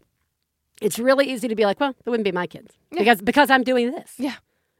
[0.82, 3.00] It's really easy to be like, well, it wouldn't be my kids Yeah.
[3.00, 4.14] because because I'm doing this.
[4.18, 4.36] Yeah.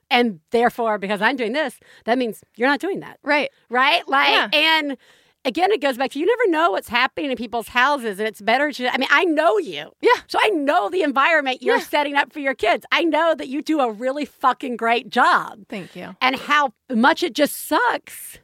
[0.10, 3.50] And therefore, because I'm doing this, that means you're not doing that right.
[3.70, 4.08] right?
[4.08, 4.50] Like, Yeah.
[4.54, 4.98] and
[5.46, 8.42] again, it goes back to you never know what's happening in people's houses, and it's
[8.42, 8.94] better to.
[8.94, 10.12] I mean, I know you, Yeah.
[10.28, 11.84] so I know the environment you're Yeah.
[11.84, 12.86] setting up for your kids.
[12.92, 16.16] I know that you do a really fucking great job, Thank you.
[16.22, 18.40] and how much it just sucks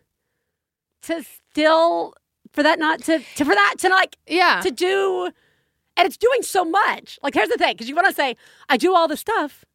[1.04, 2.13] to still
[2.54, 4.62] for that not to, to for that to like Yeah.
[4.62, 5.32] to do,
[5.97, 7.19] and it's doing so much.
[7.23, 8.36] Like, here's the thing, because you want to say
[8.69, 9.65] I do all the stuff,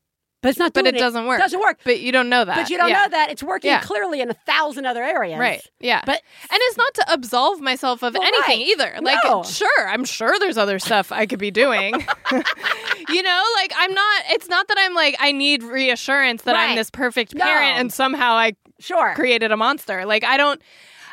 [0.41, 0.73] but it's not.
[0.73, 1.39] but doing it doesn't work.
[1.39, 1.79] It Doesn't work.
[1.85, 2.57] But you don't know that.
[2.57, 3.03] But you don't Yeah.
[3.03, 3.81] know that it's working Yeah.
[3.81, 5.39] clearly in a thousand other areas.
[5.39, 5.61] Right.
[5.81, 6.03] Yeah.
[6.07, 8.69] But and it's not to absolve myself of Well, anything right.
[8.69, 8.99] either.
[9.03, 9.43] Like, No.
[9.43, 11.95] sure, I'm sure there's other stuff I could be doing.
[13.09, 14.23] you know, like I'm not.
[14.31, 17.45] It's not that I'm like I need reassurance that I'm this perfect No.
[17.45, 19.15] parent and somehow I sure.
[19.15, 20.05] created a monster.
[20.07, 20.61] Like I don't.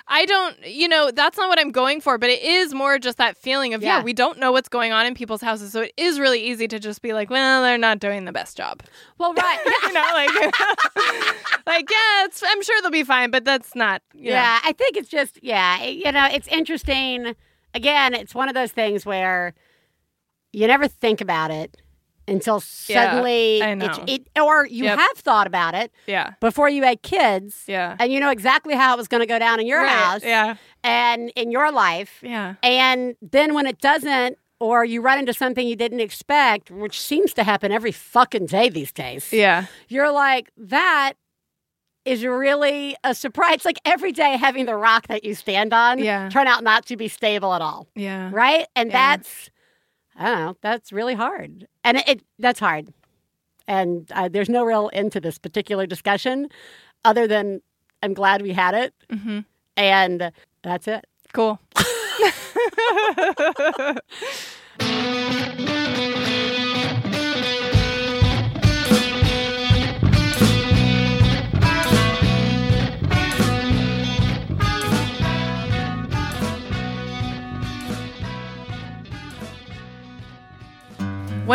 [0.07, 3.17] I don't, you know, that's not what I'm going for, but it is more just
[3.17, 3.97] that feeling of, yeah.
[3.97, 4.03] Yeah.
[4.03, 5.71] we don't know what's going on in people's houses.
[5.71, 8.55] So it is really easy to just be like, well, they're not doing the best
[8.55, 8.83] job.
[9.17, 9.59] Well, right.
[9.83, 10.29] you know, like,
[11.65, 14.35] like yeah, it's, I'm sure they'll be fine, but that's not, you know.
[14.35, 17.35] Yeah, I think it's just yeah, you know, it's interesting.
[17.73, 19.55] Again, it's one of those things where
[20.53, 21.75] you never think about it
[22.27, 22.55] until
[22.87, 24.03] Yeah, suddenly know.
[24.07, 24.99] it or you Yep.
[24.99, 26.31] have thought about it Yeah.
[26.39, 27.63] before you had kids.
[27.67, 27.95] Yeah.
[27.99, 30.23] And you know exactly how it was going to go down in your Right, house
[30.23, 30.55] Yeah.
[30.83, 32.19] and in your life.
[32.23, 32.55] Yeah.
[32.63, 37.33] And then when it doesn't or you run into something you didn't expect, which seems
[37.33, 39.31] to happen every fucking day these days.
[39.33, 39.65] Yeah.
[39.87, 41.13] You're like that
[42.05, 43.55] is really a surprise.
[43.55, 46.29] It's like every day having the rock that you stand on Yeah.
[46.29, 48.29] turn out not to be stable at all, Yeah.
[48.31, 48.67] right?
[48.75, 49.17] And Yeah.
[49.17, 49.49] that's
[50.17, 52.91] I don't know, that's really hard, and it, it that's hard.
[53.67, 56.49] And uh, there's no real end to this particular discussion,
[57.05, 57.61] other than
[58.03, 59.39] I'm glad we had it, hmm
[59.77, 60.31] and
[60.63, 61.05] that's it.
[61.33, 61.59] Cool.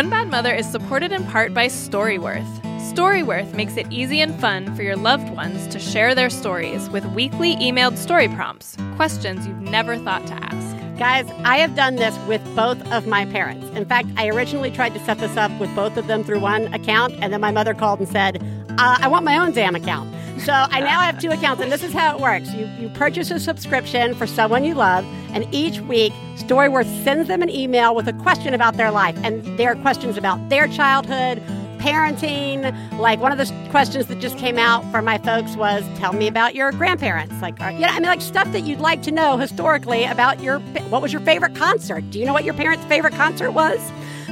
[0.00, 2.48] One Bad Mother is supported in part by Storyworth.
[2.90, 7.04] Storyworth makes it easy and fun for your loved ones to share their stories with
[7.04, 10.98] weekly emailed story prompts, questions you've never thought to ask.
[10.98, 13.66] Guys, I have done this with both of my parents.
[13.76, 16.72] In fact, I originally tried to set this up with both of them through one
[16.72, 18.42] account, and then my mother called and said,
[18.78, 20.10] uh, I want my own damn account.
[20.44, 22.52] So I now have two accounts, and this is how it works.
[22.54, 27.42] You, you purchase a subscription for someone you love, and each week, Storyworth sends them
[27.42, 29.16] an email with a question about their life.
[29.22, 31.42] And there are questions about their childhood,
[31.78, 32.98] parenting.
[32.98, 36.26] Like one of the questions that just came out for my folks was, "Tell me
[36.26, 39.36] about your grandparents." Like, you know, I mean, like stuff that you'd like to know
[39.36, 40.58] historically about your.
[40.88, 42.10] What was your favorite concert?
[42.10, 43.78] Do you know what your parents' favorite concert was?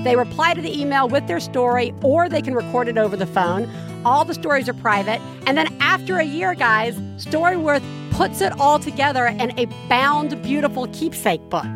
[0.05, 3.27] They reply to the email with their story, or they can record it over the
[3.27, 3.69] phone.
[4.05, 5.21] All the stories are private.
[5.47, 7.83] And then after a year, guys, Storyworth
[8.13, 11.67] puts it all together in a bound, beautiful keepsake book.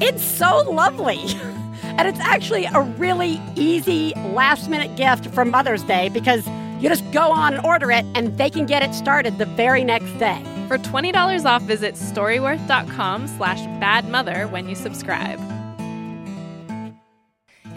[0.00, 1.18] It's so lovely.
[1.82, 6.46] and it's actually a really easy last minute gift for Mother's Day because
[6.80, 9.84] you just go on and order it and they can get it started the very
[9.84, 10.42] next day.
[10.68, 15.57] For $20 off, visit storyworth.com slash badmother when you subscribe.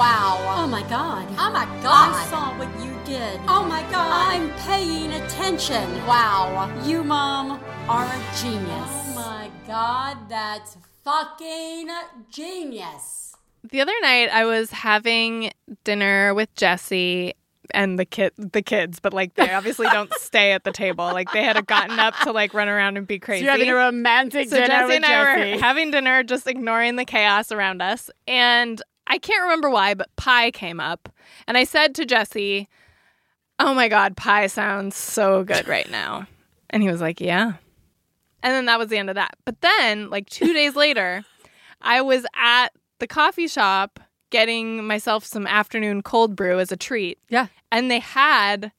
[0.00, 0.38] Wow.
[0.56, 1.28] Oh my god.
[1.32, 2.14] Oh my god.
[2.14, 3.38] I saw what you did.
[3.46, 4.32] Oh my god.
[4.32, 5.84] I'm paying attention.
[6.06, 6.74] Wow.
[6.86, 8.70] You, Mom, are a genius.
[8.72, 11.90] Oh my god, that's fucking
[12.30, 13.34] genius.
[13.70, 15.52] The other night I was having
[15.84, 17.34] dinner with Jesse
[17.74, 21.04] and the kid the kids, but like they obviously don't stay at the table.
[21.04, 23.40] Like they had gotten up to like run around and be crazy.
[23.40, 25.50] So you're having a romantic so dinner Jesse with and I Jesse.
[25.52, 28.10] were having dinner, just ignoring the chaos around us.
[28.26, 31.08] And I can't remember why, but pie came up.
[31.48, 32.68] And I said to Jesse,
[33.58, 36.28] Oh my God, pie sounds so good right now.
[36.70, 37.54] And he was like, Yeah.
[38.42, 39.34] And then that was the end of that.
[39.44, 41.24] But then, like two days later,
[41.82, 42.68] I was at
[43.00, 43.98] the coffee shop
[44.30, 47.18] getting myself some afternoon cold brew as a treat.
[47.28, 47.48] Yeah.
[47.72, 48.70] And they had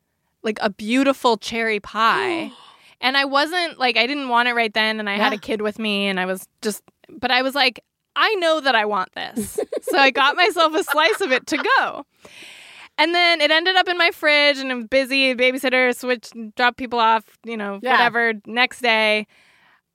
[0.44, 2.52] like a beautiful cherry pie.
[3.02, 5.02] and I wasn't like, I didn't want it right then.
[5.02, 7.84] And I had a kid with me and I was just, but I was like,
[8.16, 9.60] I know that I want this.
[9.84, 12.06] so I got myself a slice of it to go.
[12.98, 17.00] And then it ended up in my fridge and I'm busy, babysitter, switch, drop people
[17.00, 17.92] off, you know, Yeah.
[17.92, 18.34] whatever.
[18.46, 19.28] Next day,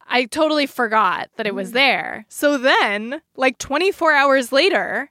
[0.08, 1.56] I totally forgot that it Mm.
[1.56, 2.24] was there.
[2.28, 5.10] So then, like 24 hours later,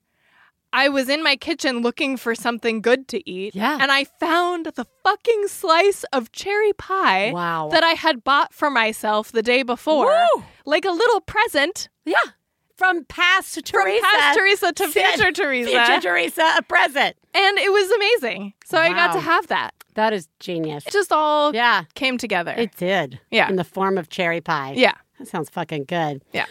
[0.73, 3.55] I was in my kitchen looking for something good to eat.
[3.55, 3.77] Yeah.
[3.79, 7.69] And I found the fucking slice of cherry pie Wow.
[7.71, 10.07] that I had bought for myself the day before.
[10.35, 10.43] Woo!
[10.65, 12.17] Like a little present Yeah.
[12.77, 14.01] From past from Theresa.
[14.03, 15.69] past Theresa to future Theresa.
[15.69, 17.15] Future Theresa, a present.
[17.33, 18.53] And it was amazing.
[18.65, 19.73] So I got to have that.
[19.93, 20.85] That is genius.
[20.85, 21.85] It just all Yeah.
[21.93, 22.53] came together.
[22.57, 23.19] It did.
[23.31, 23.47] Yeah.
[23.49, 24.73] In the form of cherry pie.
[24.75, 24.93] yeah.
[25.19, 26.21] That sounds fucking good.
[26.33, 26.45] Yeah.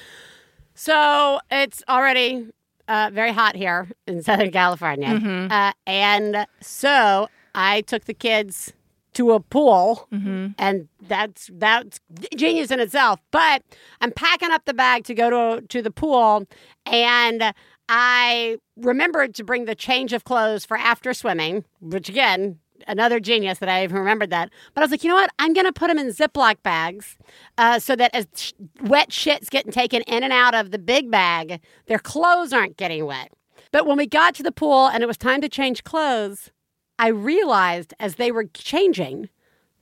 [0.75, 2.47] So it's already
[2.89, 5.09] uh, very hot here in Southern California.
[5.09, 5.53] Mm-hmm.
[5.53, 8.73] Uh, and so I took the kids
[9.15, 10.49] to a pool, Mm-hmm.
[10.59, 12.01] and that's that's
[12.37, 13.21] genius in itself.
[13.31, 13.63] But
[14.01, 16.47] I'm packing up the bag to go to to the pool,
[16.87, 17.55] and
[17.89, 22.59] I remembered to bring the change of clothes for after swimming, which again.
[22.89, 24.51] Another genius that I even remembered that.
[24.75, 25.31] But I was like, you know what?
[25.39, 27.17] I'm going to put them in Ziploc bags
[27.57, 31.11] uh, so that as sh- wet shit's getting taken in and out of the big
[31.11, 33.33] bag, their clothes aren't getting wet.
[33.71, 36.51] But when we got to the pool and it was time to change clothes,
[36.99, 39.29] I realized as they were changing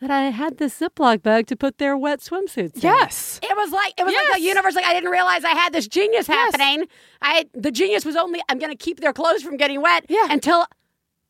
[0.01, 2.81] that I had this Ziploc bag to put their wet swimsuits in.
[2.83, 3.39] Yes.
[3.43, 4.37] It was like it was like Yes.
[4.39, 4.75] the universe.
[4.75, 6.55] Like I didn't realize I had this genius Yes.
[6.57, 6.89] happening.
[7.21, 10.07] I the genius was only I'm going to keep their clothes from getting wet.
[10.09, 10.27] Yeah.
[10.31, 10.67] Until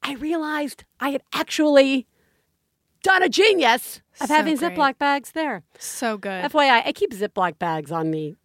[0.02, 2.06] I realized I had actually
[3.02, 4.74] done a genius of So having great.
[4.74, 5.64] Ziploc bags there.
[5.78, 6.44] So good.
[6.50, 8.36] FYI, I keep Ziploc bags on me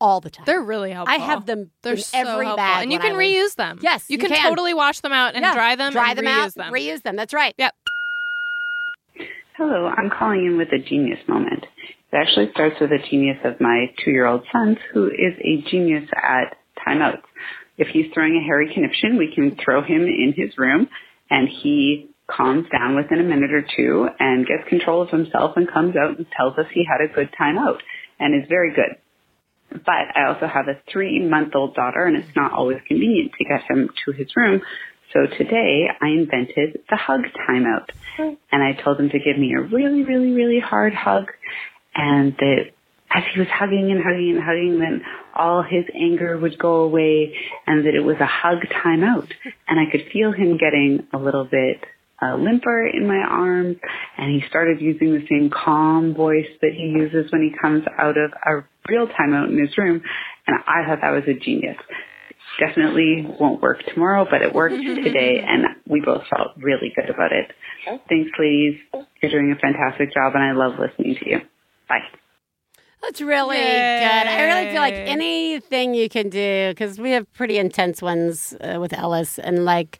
[0.00, 0.44] all the time.
[0.46, 1.14] They're really helpful.
[1.14, 2.56] I have them They're in so every helpful.
[2.56, 3.42] bag and you can I leave.
[3.44, 3.78] reuse them.
[3.82, 4.48] Yes, you, you can, can.
[4.48, 5.54] totally wash them out and Yeah.
[5.54, 6.72] dry them, dry and them reuse out, them.
[6.72, 7.16] reuse them.
[7.16, 7.54] That's right.
[7.58, 7.72] Yep.
[9.56, 11.64] Hello, I'm calling in with a genius moment.
[12.12, 16.56] It actually starts with a genius of my two-year-old son, who is a genius at
[16.86, 17.22] timeouts.
[17.78, 20.88] If he's throwing a hairy conniption, we can throw him in his room,
[21.30, 25.70] and he calms down within a minute or two and gets control of himself and
[25.70, 27.82] comes out and tells us he had a good time out
[28.18, 28.96] and is very good.
[29.84, 33.44] But I also have a three month old daughter and it's not always convenient to
[33.44, 34.62] get him to his room.
[35.12, 37.88] So today I invented the hug timeout.
[38.50, 41.26] And I told him to give me a really, really, really hard hug
[41.94, 42.70] and that
[43.14, 45.02] as he was hugging and hugging and hugging, then
[45.34, 47.34] all his anger would go away
[47.66, 49.30] and that it was a hug timeout.
[49.68, 51.84] And I could feel him getting a little bit
[52.20, 53.76] uh, limper in my arms
[54.16, 58.16] and he started using the same calm voice that he uses when he comes out
[58.16, 60.02] of a real time out in his room.
[60.46, 61.76] And I thought that was a genius
[62.58, 67.32] definitely won't work tomorrow, but it worked today, and we both felt really good about
[67.32, 67.52] it.
[68.08, 68.80] Thanks, ladies.
[69.22, 71.40] You're doing a fantastic job, and I love listening to you.
[71.88, 72.00] Bye.
[73.02, 73.62] That's really good.
[73.62, 78.80] I really feel like anything you can do because we have pretty intense ones uh,
[78.80, 79.98] with Ellis, and like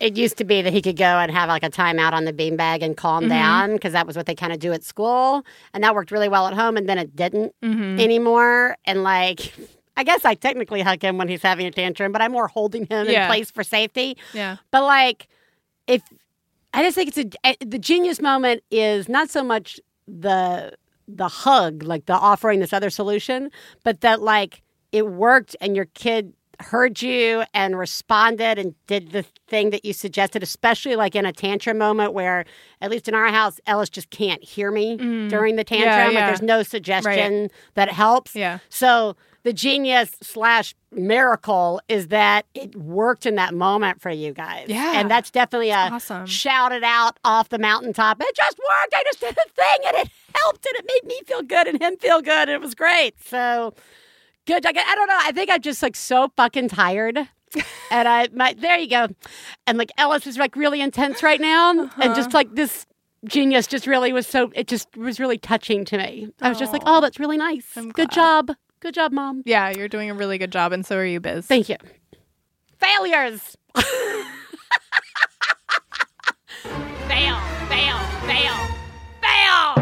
[0.00, 2.32] it used to be that he could go and have like a timeout on the
[2.32, 5.82] beanbag and calm down because that was what they kind of do at school, and
[5.84, 6.76] that worked really well at home.
[6.76, 9.52] And then it didn't anymore, and like.
[9.96, 12.84] I guess I technically hug him when he's having a tantrum, but I'm more holding
[12.86, 13.26] him Yeah.
[13.26, 14.16] in place for safety.
[14.32, 14.56] Yeah.
[14.72, 15.28] But like,
[15.86, 16.02] if
[16.72, 19.78] I just think it's a eh, the genius moment is not so much
[20.08, 20.72] the
[21.06, 23.52] the hug, like the offering this other solution,
[23.84, 29.22] but that like it worked and your kid heard you and responded and did the
[29.48, 32.44] thing that you suggested, especially like in a tantrum moment where,
[32.80, 34.96] at least in our house, Ellis just can't hear me
[35.28, 36.10] during the tantrum.
[36.10, 36.12] Mm.
[36.12, 38.34] Yeah, Like there's no suggestion that helps.
[38.34, 38.58] Yeah.
[38.68, 44.66] So the genius slash miracle is that it worked in that moment for you guys.
[44.68, 44.98] Yeah.
[44.98, 46.24] And that's definitely a awesome.
[46.26, 48.20] shout it out off the mountaintop.
[48.22, 48.94] It just worked.
[48.94, 51.80] I just did a thing and it helped and it made me feel good and
[51.80, 52.48] him feel good.
[52.48, 53.22] And it was great.
[53.22, 53.74] So
[54.46, 54.66] good.
[54.66, 55.18] I, I don't know.
[55.20, 57.18] I think I'm just like so fucking tired.
[57.90, 59.08] and I, my, there you go.
[59.66, 61.70] And like Ellis is like really intense right now.
[61.70, 62.38] And just uh-huh.
[62.38, 62.86] like this
[63.24, 66.28] genius just really was so, it just was really touching to me.
[66.40, 67.66] I was just like, oh, that's really nice.
[67.76, 68.10] I'm Good glad.
[68.10, 68.50] job.
[68.80, 69.42] Good job, mom.
[69.46, 71.46] Yeah, you're doing a really good job, and so are you, Biz.
[71.46, 71.76] Thank you.
[72.78, 73.56] Failures.
[73.74, 73.84] fail,
[77.70, 78.54] fail, fail,
[79.22, 79.74] fail.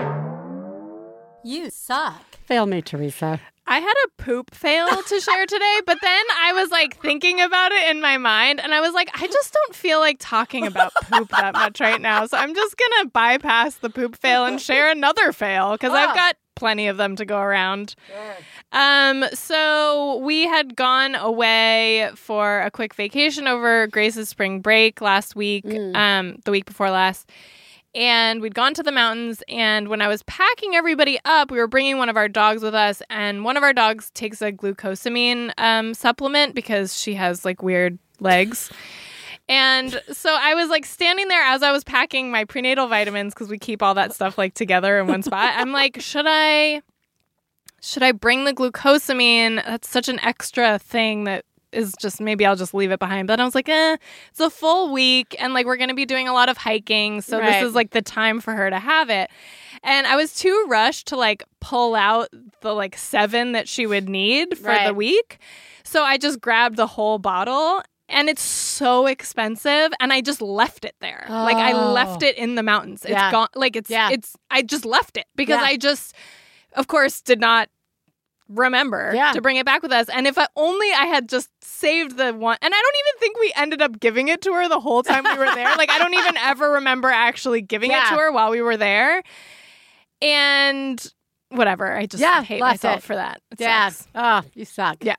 [1.42, 2.22] You suck.
[2.46, 3.40] Fail me, Theresa.
[3.66, 7.72] I had a poop fail to share today, but then I was like thinking about
[7.72, 10.92] it in my mind, and I was like, I just don't feel like talking about
[11.04, 12.26] poop that much right now.
[12.26, 16.36] So I'm just gonna bypass the poop fail and share another fail because I've got
[16.54, 17.94] plenty of them to go around.
[18.72, 25.36] Um, so we had gone away for a quick vacation over Grace's spring break last
[25.36, 27.30] week, um, the week before last.
[27.94, 29.42] And we'd gone to the mountains.
[29.48, 32.74] And when I was packing everybody up, we were bringing one of our dogs with
[32.74, 33.02] us.
[33.10, 37.98] And one of our dogs takes a glucosamine um, supplement because she has like weird
[38.20, 38.70] legs.
[39.48, 43.48] And so I was like standing there as I was packing my prenatal vitamins because
[43.48, 45.54] we keep all that stuff like together in one spot.
[45.56, 46.82] I'm like, should I
[47.82, 49.56] should I bring the glucosamine?
[49.64, 53.28] That's such an extra thing that is just maybe I'll just leave it behind.
[53.28, 53.96] But I was like, eh,
[54.30, 57.20] it's a full week and like we're gonna be doing a lot of hiking.
[57.20, 57.52] So Right.
[57.60, 59.30] this is like the time for her to have it.
[59.82, 62.28] And I was too rushed to like pull out
[62.60, 65.38] the like seven that she would need for the week.
[65.84, 70.84] So I just grabbed the whole bottle and it's so expensive and I just left
[70.84, 71.24] it there.
[71.28, 71.92] Like I Oh.
[71.92, 73.02] left it in the mountains.
[73.02, 73.30] It's Yeah.
[73.32, 74.10] gone like it's Yeah.
[74.10, 75.66] it's I just left it because Yeah.
[75.66, 76.14] I just
[76.74, 77.68] of course did not
[78.48, 79.32] remember Yeah.
[79.32, 80.08] to bring it back with us.
[80.08, 83.38] And if I, only I had just saved the one and I don't even think
[83.38, 85.74] we ended up giving it to her the whole time we were there.
[85.76, 89.22] like I don't even ever remember actually giving it to her while we were there.
[90.20, 91.04] And
[91.48, 91.92] whatever.
[91.92, 93.02] I just Yeah, hate myself it.
[93.02, 93.40] for that.
[93.52, 93.88] It Yeah.
[93.88, 94.08] sucks.
[94.14, 95.04] Oh, you suck.
[95.04, 95.16] Yeah.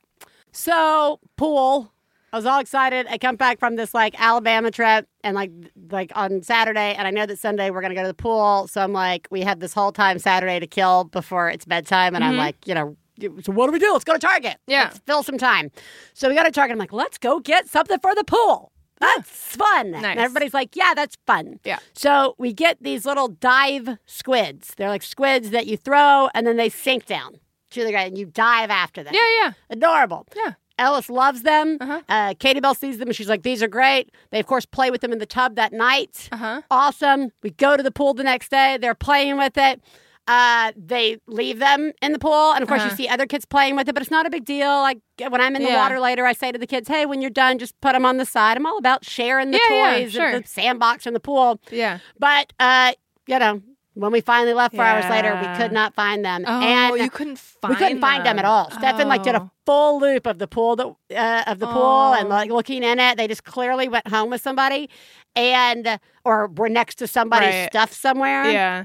[0.52, 1.90] So pool.
[2.32, 3.06] I was all excited.
[3.08, 5.52] I come back from this like Alabama trip and like
[5.90, 8.66] like on Saturday, and I know that Sunday we're gonna go to the pool.
[8.66, 12.24] So I'm like, we have this whole time Saturday to kill before it's bedtime, and
[12.24, 12.38] I'm mm-hmm.
[12.40, 12.96] like, you know.
[13.20, 13.92] So what do we do?
[13.92, 14.56] Let's go to Target.
[14.66, 14.84] Yeah.
[14.84, 15.70] Let's fill some time.
[16.14, 16.72] So we go to Target.
[16.72, 18.72] I'm like, let's go get something for the pool.
[19.00, 19.90] That's fun.
[19.92, 20.04] Nice.
[20.04, 21.60] And everybody's like, yeah, that's fun.
[21.64, 21.78] Yeah.
[21.94, 24.72] So we get these little dive squids.
[24.76, 27.38] They're like squids that you throw and then they sink down
[27.70, 29.14] to the ground and you dive after them.
[29.14, 29.52] Yeah, yeah.
[29.68, 30.26] Adorable.
[30.34, 30.54] Yeah.
[30.78, 31.78] Ellis loves them.
[31.80, 32.00] Uh-huh.
[32.08, 34.10] Uh, Katie Bell sees them and she's like, these are great.
[34.30, 36.28] They, of course, play with them in the tub that night.
[36.32, 36.62] Uh-huh.
[36.70, 37.30] Awesome.
[37.42, 38.78] We go to the pool the next day.
[38.80, 39.80] They're playing with it.
[40.26, 42.52] Uh, they leave them in the pool.
[42.52, 42.90] And of course, Uh-huh.
[42.90, 44.68] you see other kids playing with it, but it's not a big deal.
[44.80, 44.98] Like
[45.28, 45.76] when I'm in the Yeah.
[45.82, 48.16] water later, I say to the kids, hey, when you're done, just put them on
[48.16, 48.56] the side.
[48.56, 50.40] I'm all about sharing the Yeah, yeah, toys sure.
[50.40, 51.60] the sandbox and the pool.
[51.70, 51.98] Yeah.
[52.18, 52.92] But, uh,
[53.26, 53.60] you know,
[53.92, 56.44] when we finally left four hours later, we could not find them.
[56.48, 58.70] Oh, and you couldn't find we couldn't find them at all.
[58.70, 59.50] Stefan like did a Oh.
[59.66, 62.30] full loop of the pool that uh, of the pool and Oh.
[62.30, 63.16] like looking in it.
[63.18, 64.88] They just clearly went home with somebody,
[65.36, 67.68] and or were next to somebody's Right.
[67.70, 68.50] stuff somewhere.
[68.50, 68.84] Yeah.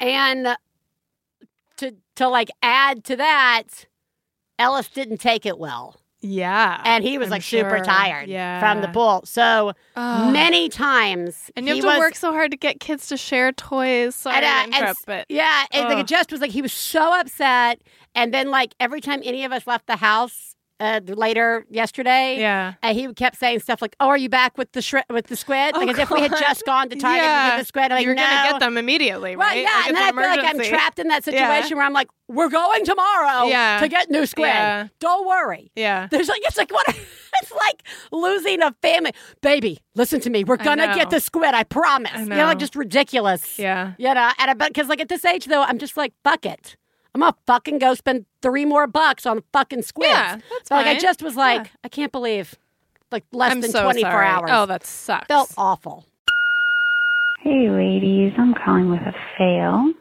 [0.00, 0.56] And
[1.78, 3.86] to to like add to that,
[4.58, 5.96] Ellis didn't take it well.
[6.22, 6.80] Yeah.
[6.84, 8.58] and he was I'm like super tired Yeah.
[8.58, 9.22] from the pool.
[9.26, 10.32] So Ugh.
[10.32, 13.16] many times, And you he have to was- work so hard to get kids to
[13.16, 14.16] share toys.
[14.16, 17.12] Sorry and, uh, interrupt, but yeah, and like it just was like he was so
[17.20, 17.80] upset,
[18.14, 22.74] and then like every time any of us left the house uh, later yesterday, yeah.
[22.82, 25.36] and he kept saying stuff like, "Oh, are you back with the shri- with the
[25.36, 27.50] squid?" Oh, Like as if we had just gone to Target to Yeah.
[27.50, 27.84] get the squid.
[27.84, 28.22] I'm like, You're no.
[28.22, 29.46] gonna get them immediately, right?
[29.46, 31.32] Right, yeah, Like, and then I feel like I'm trapped in that Yeah.
[31.48, 33.78] situation where I'm like, "We're going tomorrow Yeah.
[33.80, 34.48] to get new squid.
[34.48, 34.88] Yeah.
[35.00, 36.08] Don't worry." Yeah.
[36.10, 36.86] There's like it's like what
[37.42, 39.12] it's like losing a family.
[39.40, 40.44] Baby, listen to me.
[40.44, 41.54] We're gonna get the squid.
[41.54, 42.10] I promise.
[42.14, 43.58] I You know, like just ridiculous.
[43.58, 43.92] Yeah.
[43.98, 46.44] You know, and I bet because like at this age though, I'm just like, fuck
[46.44, 46.76] it.
[47.16, 50.10] I'm gonna fucking go spend three more bucks on fucking squids.
[50.12, 51.70] Yeah, that's so like I just was like, Yeah.
[51.82, 52.54] I can't believe
[53.10, 54.26] like less I'm than so 24 sorry.
[54.26, 54.50] hours.
[54.52, 55.26] Oh, that sucks.
[55.26, 56.04] felt awful.
[57.42, 59.92] Hey ladies, I'm calling with a fail.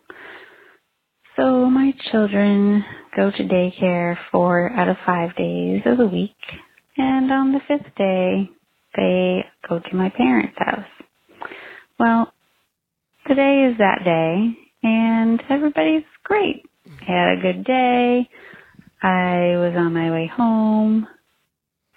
[1.37, 2.83] So my children
[3.15, 6.35] go to daycare four out of five days of the week,
[6.97, 8.49] and on the fifth day,
[8.97, 10.85] they go to my parents' house.
[11.97, 12.33] Well,
[13.25, 16.65] today is that day, and everybody's great.
[17.05, 18.29] Had a good day.
[19.01, 21.07] I was on my way home,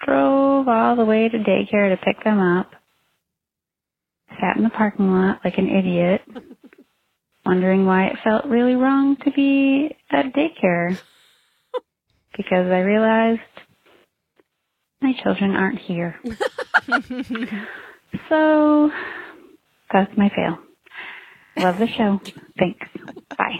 [0.04, 2.70] drove all the way to daycare to pick them up
[4.40, 6.22] sat in the parking lot like an idiot,
[7.46, 10.98] wondering why it felt really wrong to be at daycare.
[12.36, 13.40] because I realized
[15.00, 16.20] my children aren't here.
[18.28, 18.90] so
[19.92, 20.58] that's my fail.
[21.56, 22.20] Love the show.
[22.58, 22.86] Thanks.
[23.36, 23.56] Bye.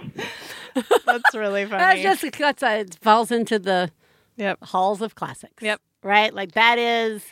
[1.07, 2.03] That's really That's funny.
[2.03, 3.91] just that's a, it falls into the
[4.37, 4.59] yep.
[4.62, 5.62] halls of classics.
[5.62, 5.81] Yep.
[6.03, 6.33] Right?
[6.33, 7.22] Like that is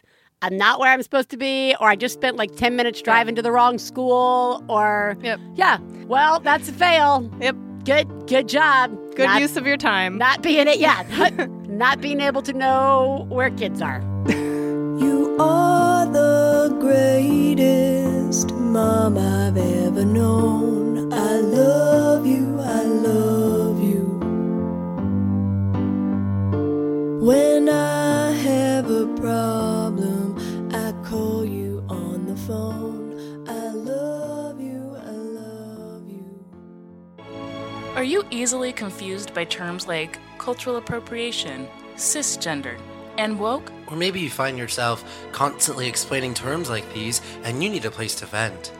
[0.42, 3.34] I'm not where I'm supposed to be, or I just spent like 10 minutes driving
[3.36, 5.40] to the wrong school, or Yep.
[5.54, 5.78] yeah.
[6.06, 7.30] Well, that's a fail.
[7.40, 7.56] Yep.
[7.84, 8.90] Good good job.
[9.14, 10.18] Good not, use of your time.
[10.18, 11.04] not being it yeah.
[11.16, 14.02] Not, not being able to know where kids are.
[14.28, 21.12] You are the greatest mom I've ever known.
[21.12, 23.35] I love you, I love
[27.26, 30.38] When I have a problem,
[30.72, 33.44] I call you on the phone.
[33.48, 36.44] I love you, I love you.
[37.96, 41.66] Are you easily confused by terms like cultural appropriation,
[41.96, 42.78] cisgender,
[43.18, 43.72] and woke?
[43.88, 45.02] Or maybe you find yourself
[45.32, 48.72] constantly explaining terms like these and you need a place to vent.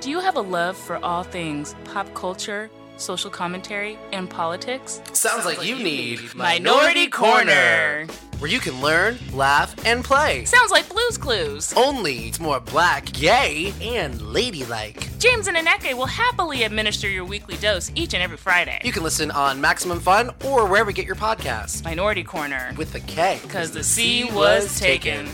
[0.00, 2.68] Do you have a love for all things pop culture,
[3.02, 5.02] social commentary, and politics?
[5.12, 8.10] Sounds like you need Minority Korner.
[8.38, 10.44] where you can learn, laugh, and play.
[10.46, 11.72] Sounds like Blues Clues.
[11.76, 15.08] Only it's more black, gay, and ladylike.
[15.18, 18.80] James and Aneke will happily administer your weekly dose each and every Friday.
[18.84, 21.84] You can listen on Maximum Fun or wherever you get your podcasts.
[21.84, 22.76] Minority Korner.
[22.76, 23.38] With the K.
[23.42, 25.28] Because the C was taken.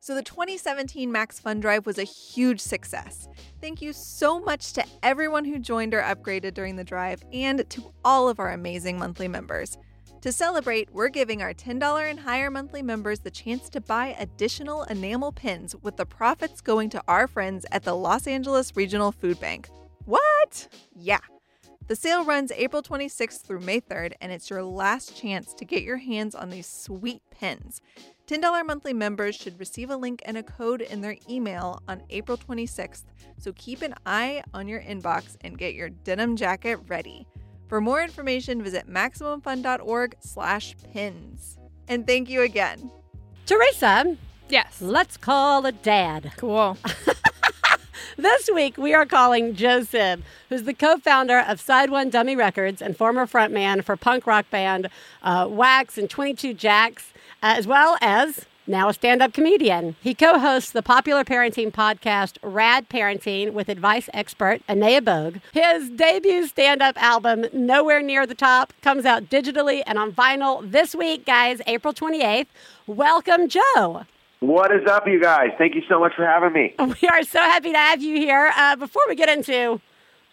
[0.00, 3.28] So the 2017 Max Fun Drive was a huge success.
[3.66, 7.92] Thank you so much to everyone who joined or upgraded during the drive and to
[8.04, 9.76] all of our amazing monthly members.
[10.20, 14.84] To celebrate, we're giving our $10 and higher monthly members the chance to buy additional
[14.84, 19.40] enamel pins with the profits going to our friends at the Los Angeles Regional Food
[19.40, 19.68] Bank.
[20.04, 20.68] What?
[20.94, 21.18] Yeah.
[21.88, 25.82] The sale runs April 26th through May 3rd, and it's your last chance to get
[25.82, 27.82] your hands on these sweet pins.
[28.26, 32.36] $10 monthly members should receive a link and a code in their email on April
[32.36, 33.04] 26th,
[33.38, 37.26] so keep an eye on your inbox and get your denim jacket ready.
[37.68, 41.58] For more information, visit MaximumFun.org slash pins.
[41.88, 42.90] And thank you again.
[43.44, 44.16] Theresa,
[44.48, 44.80] yes.
[44.80, 46.32] let's call a dad.
[46.36, 46.76] Cool.
[48.18, 52.34] This week, we are calling Joe Sib, who's the co founder of Side One Dummy
[52.34, 54.88] Records and former frontman for punk rock band
[55.22, 57.12] uh, Wax and 22 Jacks,
[57.54, 59.94] as well as now a stand up comedian.
[60.00, 65.36] He co hosts the popular parenting podcast Rad Parenting with advice expert Anea Bogue.
[65.52, 70.68] His debut stand up album, Nowhere Near the Top, comes out digitally and on vinyl
[70.68, 72.48] this week, guys, April 28th.
[72.88, 74.06] Welcome, Joe.
[74.40, 75.50] What is up, you guys?
[75.56, 76.74] Thank you so much for having me.
[77.00, 78.52] We are so happy to have you here.
[78.56, 79.80] Uh, before we get into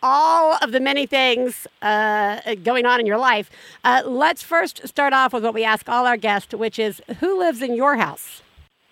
[0.03, 3.49] all of the many things uh, going on in your life,
[3.83, 7.39] uh, let's first start off with what we ask all our guests, which is who
[7.39, 8.43] lives in your house?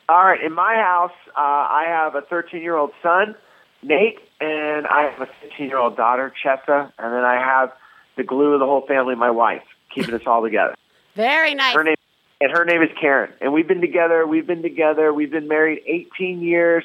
[0.09, 3.35] All right, in my house, uh, I have a 13 year old son,
[3.83, 7.71] Nate, and I have a 15 year old daughter, Chessa, and then I have
[8.17, 10.75] the glue of the whole family, my wife, keeping us all together.
[11.15, 11.75] Very nice.
[11.75, 11.95] Her name
[12.39, 13.31] and her name is Karen.
[13.39, 14.25] And we've been together.
[14.25, 15.13] We've been together.
[15.13, 16.83] We've been married 18 years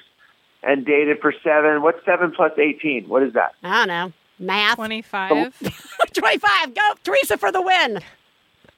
[0.63, 1.83] and dated for seven.
[1.83, 3.09] What's seven plus 18?
[3.09, 3.55] What is that?
[3.63, 4.13] I don't know.
[4.39, 4.77] Math.
[4.77, 5.55] 25.
[6.15, 6.75] 25.
[6.75, 8.01] Go, Theresa, for the win.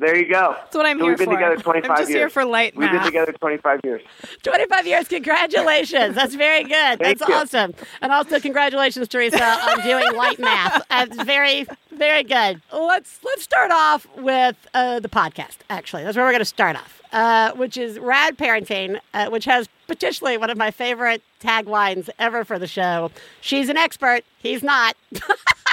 [0.01, 0.55] There you go.
[0.57, 1.35] That's what I'm so here we've been for.
[1.35, 2.19] together 25 I'm just years.
[2.21, 4.01] here for light We've been together 25 years.
[4.45, 5.09] 25 years.
[5.09, 6.15] Congratulations.
[6.15, 7.01] That's very good.
[7.01, 7.35] Thank That's you.
[7.35, 7.75] awesome.
[8.01, 10.87] And also congratulations, Theresa, on doing light math.
[10.91, 12.63] That's very, very good.
[12.73, 15.57] Let's let's start off with uh, the podcast.
[15.69, 19.47] Actually, that's where we're going to start off, uh, which is Rad Parenting, uh, which
[19.47, 23.11] has potentially one of my favorite taglines ever for the show.
[23.41, 24.23] She's an expert.
[24.39, 24.97] He's not.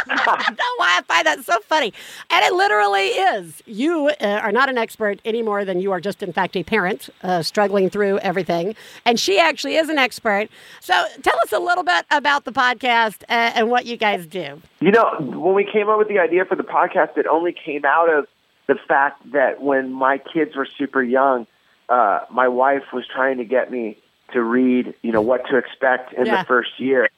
[0.08, 1.94] I don't know why I find that so funny.
[2.30, 3.62] And it literally is.
[3.66, 6.64] You uh, are not an expert any more than you are just, in fact, a
[6.64, 8.76] parent uh, struggling through everything.
[9.04, 10.48] And she actually is an expert.
[10.80, 14.62] So tell us a little bit about the podcast uh, and what you guys do.
[14.80, 17.84] You know, when we came up with the idea for the podcast, it only came
[17.84, 18.28] out of
[18.68, 21.48] the fact that when my kids were super young,
[21.90, 23.98] uh, my wife was trying to get me
[24.36, 26.44] to read, you know, what to expect in Yeah.
[26.44, 27.10] the first year.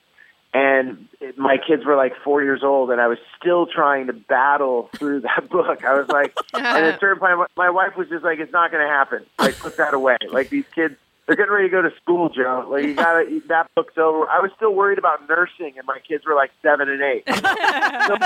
[0.53, 4.89] And my kids were like four years old, and I was still trying to battle
[4.95, 5.83] through that book.
[5.83, 8.71] I was like, and at a certain point, my wife was just like, "It's not
[8.71, 9.25] going to happen.
[9.37, 10.17] Like, put that away.
[10.31, 10.95] Like these kids,
[11.27, 12.65] they're getting ready to go to school, Joe.
[12.69, 15.85] Like you got to eat that book's over." I was still worried about nursing, and
[15.85, 17.23] my kids were like seven and eight.
[18.07, 18.17] so,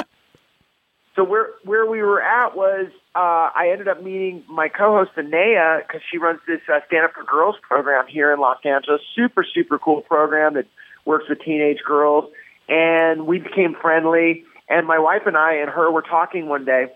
[1.22, 5.82] so where where we were at was uh, I ended up meeting my co-host Anea
[5.86, 9.02] because she runs this uh, Stand Up for Girls program here in Los Angeles.
[9.16, 10.66] Super super cool program that
[11.06, 12.32] works with teenage girls,
[12.68, 14.46] and we became friendly.
[14.70, 16.88] And my wife and I and her were talking one day,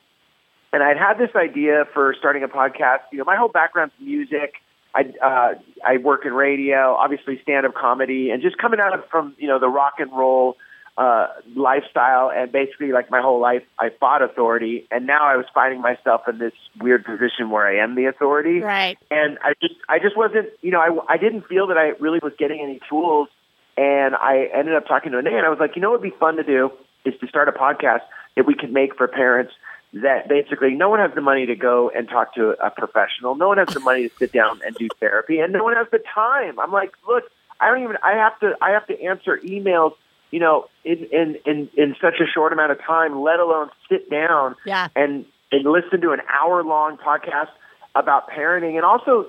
[0.71, 2.99] and I'd had this idea for starting a podcast.
[3.11, 4.55] You know, my whole background's music.
[4.95, 9.05] I uh, I work in radio, obviously stand up comedy, and just coming out of
[9.09, 10.55] from you know the rock and roll
[10.97, 15.45] uh, lifestyle, and basically like my whole life, I fought authority, and now I was
[15.53, 18.97] finding myself in this weird position where I am the authority, Right.
[19.11, 22.19] and I just I just wasn't you know I I didn't feel that I really
[22.23, 23.27] was getting any tools,
[23.75, 26.09] and I ended up talking to Anea, and I was like, you know, what would
[26.11, 26.71] be fun to do
[27.03, 28.01] is to start a podcast
[28.37, 29.53] that we could make for parents
[29.93, 33.35] that basically no one has the money to go and talk to a professional.
[33.35, 35.87] No one has the money to sit down and do therapy, and no one has
[35.91, 36.59] the time.
[36.59, 37.23] I'm like, look,
[37.59, 37.97] I don't even.
[38.03, 38.55] I have to.
[38.61, 39.93] I have to answer emails.
[40.35, 44.09] You know, in in in, in such a short amount of time, let alone sit
[44.09, 44.89] down Yeah.
[44.93, 47.51] and and listen to an hour long podcast
[47.95, 49.27] about parenting, and also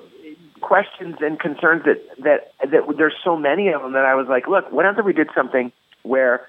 [0.61, 2.41] questions and concerns that that
[2.73, 5.29] that there's so many of them that I was like, look, what if we did
[5.33, 5.71] something
[6.03, 6.45] where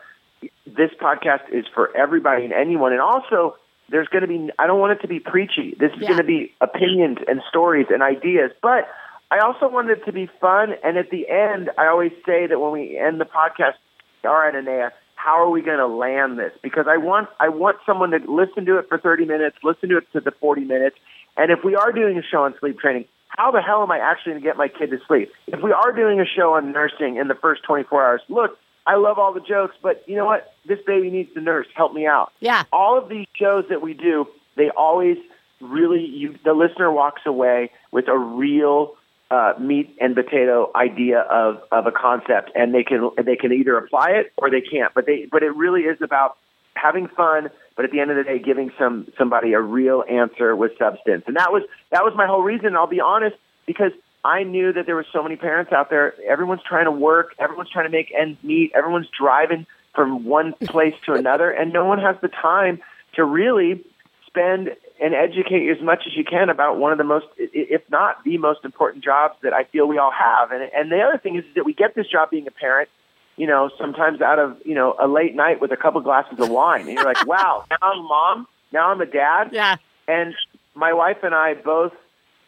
[0.66, 3.58] this podcast is for everybody and anyone, and also
[3.90, 5.76] there's going to be I don't want it to be preachy.
[5.80, 6.08] This is Yeah.
[6.08, 8.90] going to be opinions and stories and ideas, but
[9.30, 10.74] I also want it to be fun.
[10.84, 13.76] And at the end, I always say that when we end the podcast,
[14.24, 16.52] all right, Anea, how are we going to land this?
[16.62, 19.98] Because I want I want someone to listen to it for 30 minutes, listen to
[19.98, 20.96] it to the 40 minutes,
[21.36, 24.00] and if we are doing a show on sleep training, how the hell am I
[24.00, 25.32] actually going to get my kid to sleep?
[25.48, 28.96] If we are doing a show on nursing in the first 24 hours, look, I
[28.96, 30.54] love all the jokes, but you know what?
[30.66, 31.68] This baby needs to nurse.
[31.76, 32.32] Help me out.
[32.40, 32.64] Yeah.
[32.72, 35.18] All of these shows that we do, they always
[35.60, 38.96] really you the listener walks away with a real
[39.30, 43.78] uh, meat and potato idea of, of a concept, and they can they can either
[43.78, 44.94] apply it or they can't.
[44.94, 46.38] But they but it really is about
[46.76, 50.56] having fun, but at the end of the day, giving some somebody a real answer
[50.56, 51.24] with substance.
[51.28, 52.76] And that was that was my whole reason.
[52.76, 53.92] I'll be honest, because
[54.24, 56.14] I knew that there were so many parents out there.
[56.28, 57.34] Everyone's trying to work.
[57.40, 58.72] Everyone's trying to make ends meet.
[58.76, 62.82] Everyone's driving from one place to another, and no one has the time
[63.16, 63.84] to really
[64.28, 64.70] spend
[65.02, 68.38] and educate as much as you can about one of the most, if not the
[68.38, 70.52] most important jobs that I feel we all have.
[70.52, 72.90] And and the other thing is that we get this job being a parent,
[73.36, 76.50] you know, sometimes out of you know a late night with a couple glasses of
[76.50, 79.76] wine, and you're like, wow, now I'm a mom, now I'm a dad, Yeah.
[80.08, 80.34] and
[80.76, 81.94] my wife and I both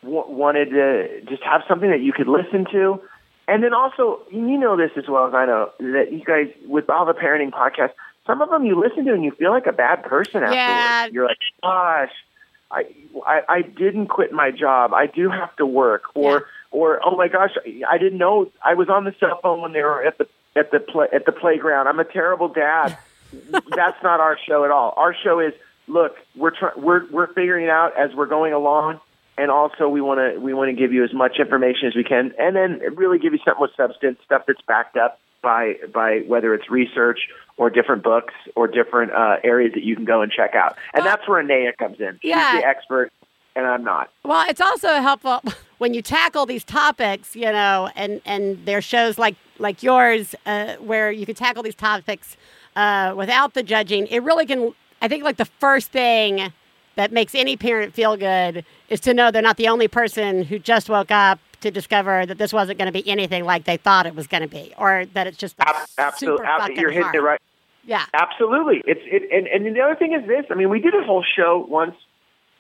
[0.04, 3.02] w- wanted to just have something that you could listen to.
[3.48, 6.88] And then also, you know this as well as I know, that you guys, with
[6.88, 7.94] all the parenting podcasts,
[8.28, 10.54] some of them you listen to and you feel like a bad person afterwards.
[10.56, 11.06] Yeah.
[11.08, 12.12] You're like, gosh,
[12.72, 12.84] I,
[13.26, 14.94] I, I didn't quit my job.
[14.94, 16.04] I do have to work.
[16.14, 17.52] Or, or, oh my gosh,
[17.90, 20.72] I didn't know I was on the cell phone when they were at the, at
[20.72, 21.88] the play, at the playground.
[21.88, 22.98] I'm a terrible dad.
[23.52, 24.94] That's not our show at all.
[24.98, 25.54] Our show is,
[25.88, 29.00] look, we're try- we're we're figuring it out as we're going along,
[29.38, 32.04] and also we want to we want to give you as much information as we
[32.04, 36.20] can, and then really give you something with substance, stuff that's backed up by by
[36.28, 37.20] whether it's research
[37.58, 41.06] or different books or different uh, areas that you can go and check out, and
[41.06, 42.20] that's where Anea comes in.
[42.24, 42.52] Yeah.
[42.52, 43.12] She's the expert,
[43.56, 44.12] and I'm not.
[44.24, 45.42] Well, it's also helpful
[45.78, 50.76] when you tackle these topics, you know, and and there's shows like like yours uh,
[50.76, 52.38] where you can tackle these topics
[52.76, 54.08] uh, without the judging.
[54.08, 54.74] It really can.
[55.02, 56.52] I think like the first thing
[56.96, 60.60] that makes any parent feel good is to know they're not the only person who
[60.60, 64.06] just woke up to discover that this wasn't going to be anything like they thought
[64.06, 67.16] it was going to be, or that it's just Ab- absolutely, fucking you're hitting hard.
[67.16, 67.42] it right.
[67.86, 68.06] Yeah.
[68.14, 68.84] Absolutely.
[68.86, 70.46] It's it, and and the other thing is this.
[70.52, 71.96] I mean, we did a whole show once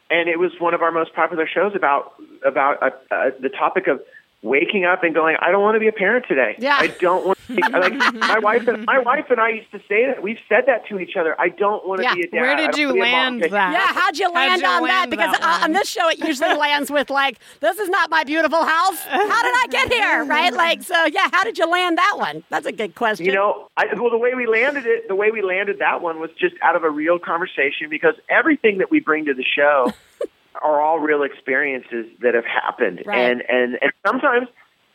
[0.09, 2.13] and it was one of our most popular shows about
[2.45, 4.01] about uh, uh, the topic of
[4.41, 6.55] waking up and going, I don't want to be a parent today.
[6.59, 6.77] Yeah.
[6.79, 9.79] I don't want to be, like my wife and my wife and I used to
[9.89, 10.23] say that.
[10.23, 11.35] We've said that to each other.
[11.39, 12.15] I don't want to Yeah.
[12.15, 12.39] be a dad.
[12.39, 13.73] Where did you wanna be a mom." land that?
[13.73, 15.09] Yeah, how'd you land you on that?
[15.09, 18.23] Because that uh, on this show, it usually lands with like, "This is not my
[18.23, 19.01] beautiful house.
[19.03, 20.53] How did I get here?" Right?
[20.53, 22.43] Like, so yeah, how did you land that one?
[22.49, 23.25] That's a good question.
[23.25, 26.19] You know, I, well, the way we landed it, the way we landed that one
[26.21, 29.91] was just out of a real conversation because everything that we bring to the show
[30.61, 33.17] are all real experiences that have happened, Right.
[33.17, 34.47] and and and sometimes,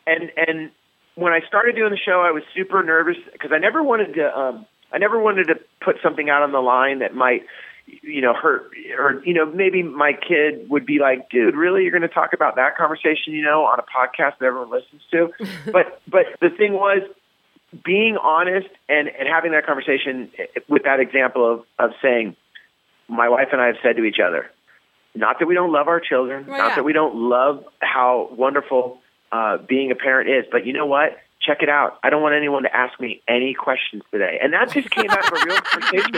[0.07, 0.71] and and
[1.15, 4.37] when I started doing the show, I was super nervous because I never wanted to,
[4.37, 7.43] um, I never wanted to put something out on the line that might.
[8.01, 11.83] You know, hurt, or you know, maybe my kid would be like, "Dude, really?
[11.83, 15.03] You're going to talk about that conversation, you know, on a podcast that everyone listens
[15.11, 15.29] to?"
[15.71, 17.03] but, but the thing was,
[17.83, 20.31] being honest and, and having that conversation
[20.67, 22.35] with that example of, of saying,
[23.07, 24.49] my wife and I have said to each other,
[25.15, 26.75] not that we don't love our children, Well, not yeah.
[26.75, 28.99] that we don't love how wonderful
[29.31, 31.17] uh, being a parent is, but you know what?
[31.41, 31.99] Check it out.
[32.03, 34.39] I don't want anyone to ask me any questions today.
[34.41, 36.15] And that just came out of a real conversation.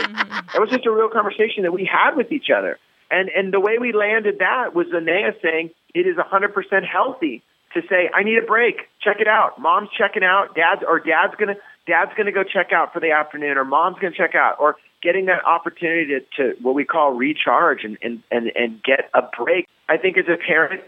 [0.54, 2.78] It was just a real conversation that we had with each other.
[3.10, 7.42] And and the way we landed that was Anea saying it is 100% healthy
[7.74, 8.88] to say I need a break.
[9.02, 9.58] Check it out.
[9.60, 10.54] Mom's checking out.
[10.54, 11.56] Dad's or dad's gonna
[11.88, 15.26] dad's gonna go check out for the afternoon, or mom's gonna check out, or getting
[15.26, 19.68] that opportunity to, to what we call recharge and, and and and get a break.
[19.88, 20.82] I think as a parent,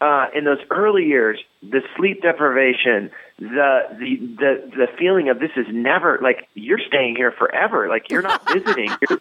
[0.00, 5.50] uh, in those early years, the sleep deprivation, the the the the feeling of this
[5.56, 8.90] is never like you're staying here forever, like you're not visiting.
[9.08, 9.18] You're,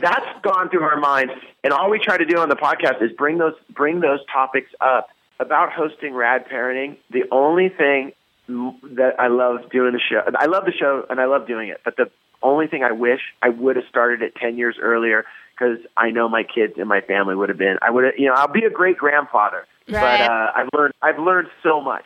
[0.00, 1.32] that's gone through our minds,
[1.62, 4.70] and all we try to do on the podcast is bring those bring those topics
[4.80, 6.96] up about hosting rad parenting.
[7.10, 8.12] The only thing
[8.48, 11.80] that I love doing the show, I love the show and I love doing it,
[11.84, 12.10] but the
[12.42, 15.24] only thing I wish I would have started it ten years earlier
[15.56, 17.78] because I know my kids and my family would have been.
[17.80, 20.00] I would have, you know, I'll be a great grandfather, Right.
[20.00, 22.04] but uh, I've learned I've learned so much.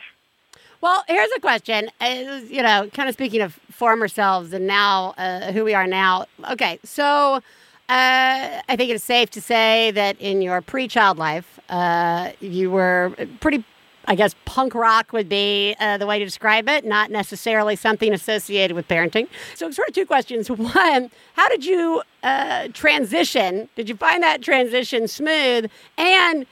[0.81, 1.89] Well, here's a question.
[1.99, 5.87] Uh, you know, kind of speaking of former selves and now uh, who we are
[5.87, 6.25] now.
[6.51, 7.41] Okay, so
[7.89, 13.13] uh, I think it's safe to say that in your pre-child life, uh, you were
[13.41, 13.65] pretty.
[14.09, 18.11] I guess punk rock would be uh, the way to describe it, not necessarily something
[18.11, 19.27] associated with parenting.
[19.53, 20.49] So, sort of two questions.
[20.49, 23.69] One, how did you uh, transition?
[23.75, 25.69] Did you find that transition smooth?
[25.95, 26.47] And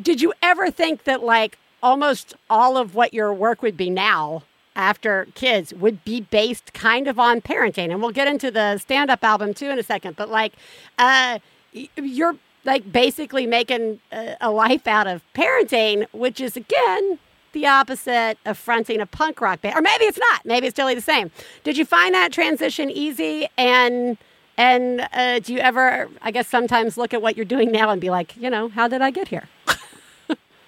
[0.00, 4.42] did you ever think that like almost all of what your work would be now
[4.74, 9.22] after kids would be based kind of on parenting and we'll get into the stand-up
[9.24, 10.52] album too in a second but like
[10.98, 11.38] uh
[11.74, 17.18] y- you're like basically making a, a life out of parenting which is again
[17.52, 19.74] the opposite of fronting a punk rock band.
[19.74, 20.44] Or maybe it's not.
[20.44, 21.30] Maybe it's totally the same.
[21.64, 23.48] Did you find that transition easy?
[23.56, 24.18] And
[24.58, 28.00] and uh, do you ever i guess sometimes look at what you're doing now and
[28.00, 29.48] be like you know how did i get here?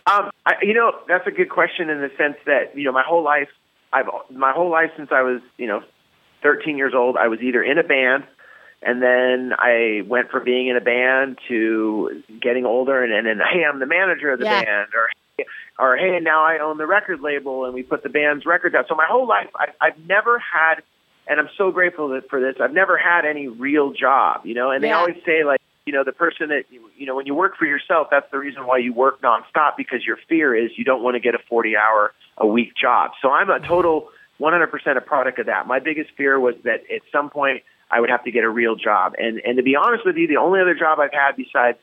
[0.06, 3.04] Um, I, you know, that's a good question in the sense that you know my
[3.06, 3.48] whole life,
[3.92, 5.82] I've my whole life since I was you know
[6.42, 8.24] 13 years old, I was either in a band,
[8.82, 13.38] and then I went from being in a band to getting older, and, and then
[13.52, 14.64] hey, I'm the manager of the Yeah.
[14.64, 15.08] band, or
[15.78, 18.86] or hey, now I own the record label, and we put the band's records out.
[18.88, 20.82] So my whole life, I, I've never had,
[21.26, 22.56] and I'm so grateful that, for this.
[22.60, 24.70] I've never had any real job, you know.
[24.70, 24.98] And they Yeah.
[24.98, 28.08] always say like, you know, the person that you know when you work for yourself,
[28.10, 31.20] that's the reason why you work nonstop because your fear is you don't want to
[31.20, 33.12] get a 40 hour a week job.
[33.22, 34.08] So I'm a total
[34.40, 35.66] 100% a product of that.
[35.66, 38.76] My biggest fear was that at some point I would have to get a real
[38.76, 39.14] job.
[39.18, 41.78] And and to be honest with you, the only other job I've had besides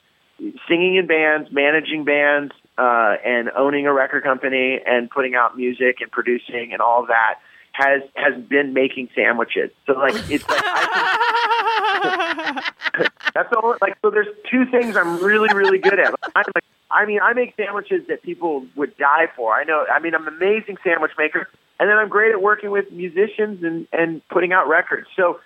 [0.67, 5.97] singing in bands, managing bands, uh, and owning a record company and putting out music
[5.99, 7.39] and producing and all that
[7.71, 9.71] has has been making sandwiches.
[9.85, 12.61] So like it's like I
[12.93, 16.13] can, that's only, like so there's two things I'm really really good at.
[16.35, 19.53] I'm like I mean I make sandwiches that people would die for.
[19.53, 21.47] I know I mean I'm an amazing sandwich maker
[21.79, 25.07] and then I'm great at working with musicians and and putting out records.
[25.15, 25.39] So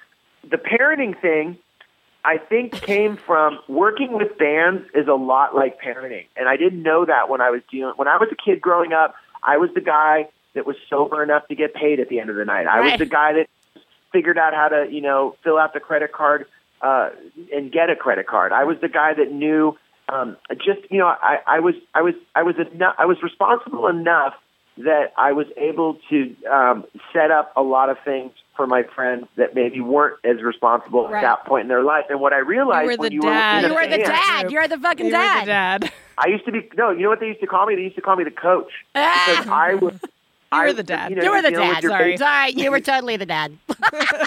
[0.50, 1.58] the parenting thing
[2.24, 6.26] I think came from working with bands is a lot like parenting.
[6.36, 8.94] And I didn't know that when I was dealing when I was a kid growing
[8.94, 12.30] up, I was the guy that was sober enough to get paid at the end
[12.30, 12.68] of the night.
[12.68, 13.48] I was the guy that
[14.12, 16.46] figured out how to, you know, fill out the credit card
[16.82, 17.10] uh
[17.54, 18.52] and get a credit card.
[18.52, 19.78] I was the guy that knew
[20.10, 23.88] um just, you know, I I was I was I was enough I was responsible
[23.88, 24.36] enough
[24.78, 29.28] that I was able to um set up a lot of things for my friends
[29.38, 31.24] that maybe weren't as responsible Right.
[31.24, 32.06] at that point in their life.
[32.10, 33.64] And what I realized You were when the you dad.
[33.64, 35.46] were in you a were the band- dad you're the fucking You were dad the
[35.46, 35.92] dad.
[36.18, 36.92] I used to be no.
[36.92, 37.76] You know what they used to call me?
[37.76, 39.54] They used to call me the coach because ah!
[39.54, 39.94] I was.
[40.04, 40.10] You
[40.60, 41.10] I, were the dad.
[41.12, 43.58] You, know, you were the dad sorry baby, sorry you were totally the dad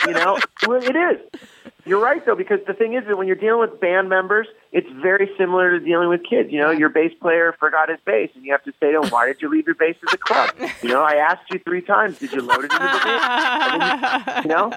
[0.06, 1.40] You know, well, it is.
[1.86, 4.88] You're right though, because the thing is that when you're dealing with band members, it's
[5.02, 6.50] very similar to dealing with kids.
[6.50, 9.10] You know, your bass player forgot his bass, and you have to say to him,
[9.10, 10.50] "Why did you leave your bass at the club?"
[10.82, 14.42] You know, I asked you three times, "Did you load it into the bass?" Then,
[14.42, 14.72] you know,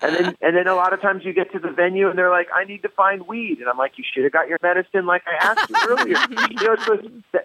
[0.00, 2.30] and then and then a lot of times you get to the venue and they're
[2.30, 5.06] like, "I need to find weed," and I'm like, "You should have got your medicine
[5.06, 6.16] like I asked you earlier."
[6.50, 6.98] you know, so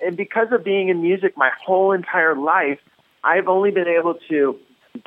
[0.06, 2.80] and because of being in music my whole entire life,
[3.24, 4.60] I've only been able to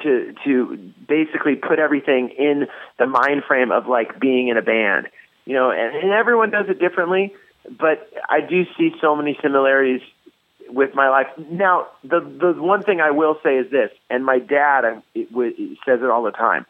[0.03, 0.77] to to
[1.09, 2.67] basically put everything in
[2.99, 5.09] the mind frame of like being in a band.
[5.47, 7.35] You know, and, and everyone does it differently,
[7.69, 10.01] but I do see so many similarities
[10.69, 11.27] with my life.
[11.51, 15.53] Now, the the one thing I will say is this, and my dad it, w-
[15.57, 16.67] it says it all the time.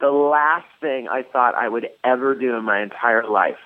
[0.00, 3.58] The last thing I thought I would ever do in my entire life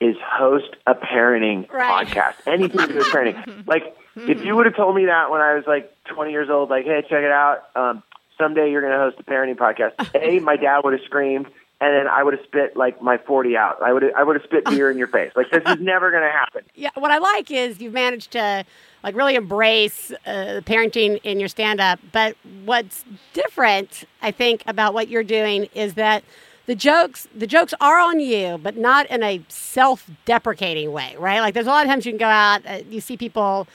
[0.00, 2.06] is host a parenting Right.
[2.06, 2.34] podcast.
[2.46, 3.66] Anything to do with parenting.
[3.66, 6.70] Like, if you would have told me that when I was like 20 years old,
[6.70, 7.58] like, hey, check it out.
[7.76, 8.02] Um,
[8.44, 9.92] someday you're going to host a parenting podcast.
[10.14, 11.46] A, my dad would have screamed,
[11.80, 13.82] and then I would have spit like my 40 out.
[13.82, 15.32] I would have, I would have spit beer in your face.
[15.34, 16.62] Like, this is never going to happen.
[16.74, 18.64] Yeah, what I like is you've managed to
[19.02, 21.98] like really embrace uh, parenting in your stand up.
[22.12, 26.22] But what's different, I think, about what you're doing is that
[26.66, 31.40] the jokes the jokes are on you, but not in a self deprecating way, right?
[31.40, 33.68] Like there's a lot of times you can go out, uh, you see people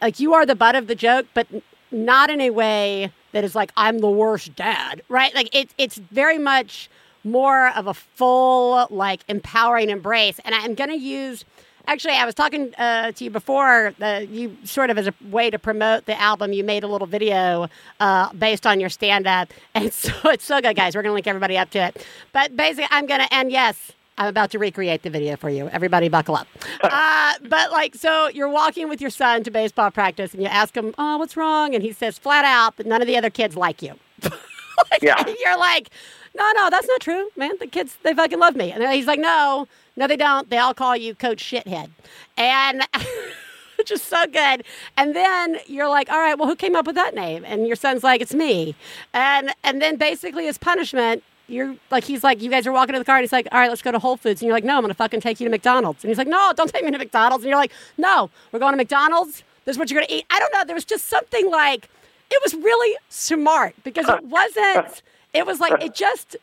[0.00, 1.48] like you are the butt of the joke, but
[1.90, 5.34] not in a way that is like I'm the worst dad, right?
[5.34, 6.88] Like it's it's very much
[7.22, 11.44] more of a full like empowering embrace, and I'm going to use.
[11.86, 13.92] Actually, I was talking uh, to you before.
[14.00, 17.06] Uh, you sort of as a way to promote the album, you made a little
[17.06, 17.68] video
[18.00, 20.96] uh, based on your stand-up, and so, it's so good, guys.
[20.96, 22.06] We're to link everybody up to it.
[22.32, 25.68] But basically, I'm to and yes, I'm about to recreate the video for you.
[25.68, 26.48] Everybody, buckle up.
[26.82, 30.76] Uh, but like, so you're walking with your son to baseball practice, and you ask
[30.76, 33.56] him, "Oh, what's wrong?" And he says flat out that none of the other kids
[33.56, 33.94] like you.
[35.02, 35.22] Yeah.
[35.44, 35.90] You're like,
[36.36, 37.52] no, no, that's not true, man.
[37.58, 38.72] The kids, they fucking love me.
[38.72, 40.48] And he's like, no, no, they don't.
[40.50, 41.90] They all call you Coach Shithead.
[42.36, 42.86] And
[43.78, 44.64] which is so good.
[44.96, 47.44] And then you're like, all right, well, who came up with that name?
[47.46, 48.74] And your son's like, it's me.
[49.14, 52.98] And and then basically as punishment, you're like, he's like, you guys are walking to
[52.98, 54.42] the car, and he's like, all right, let's go to Whole Foods.
[54.42, 56.02] And you're like, no, I'm gonna fucking take you to McDonald's.
[56.04, 57.44] And he's like, no, don't take me to McDonald's.
[57.44, 59.42] And you're like, no, we're going to McDonald's.
[59.64, 60.24] This is what you're gonna eat.
[60.30, 60.64] I don't know.
[60.64, 61.88] There was just something like
[62.30, 65.02] it was really smart because it wasn't.
[65.32, 66.36] It was like it just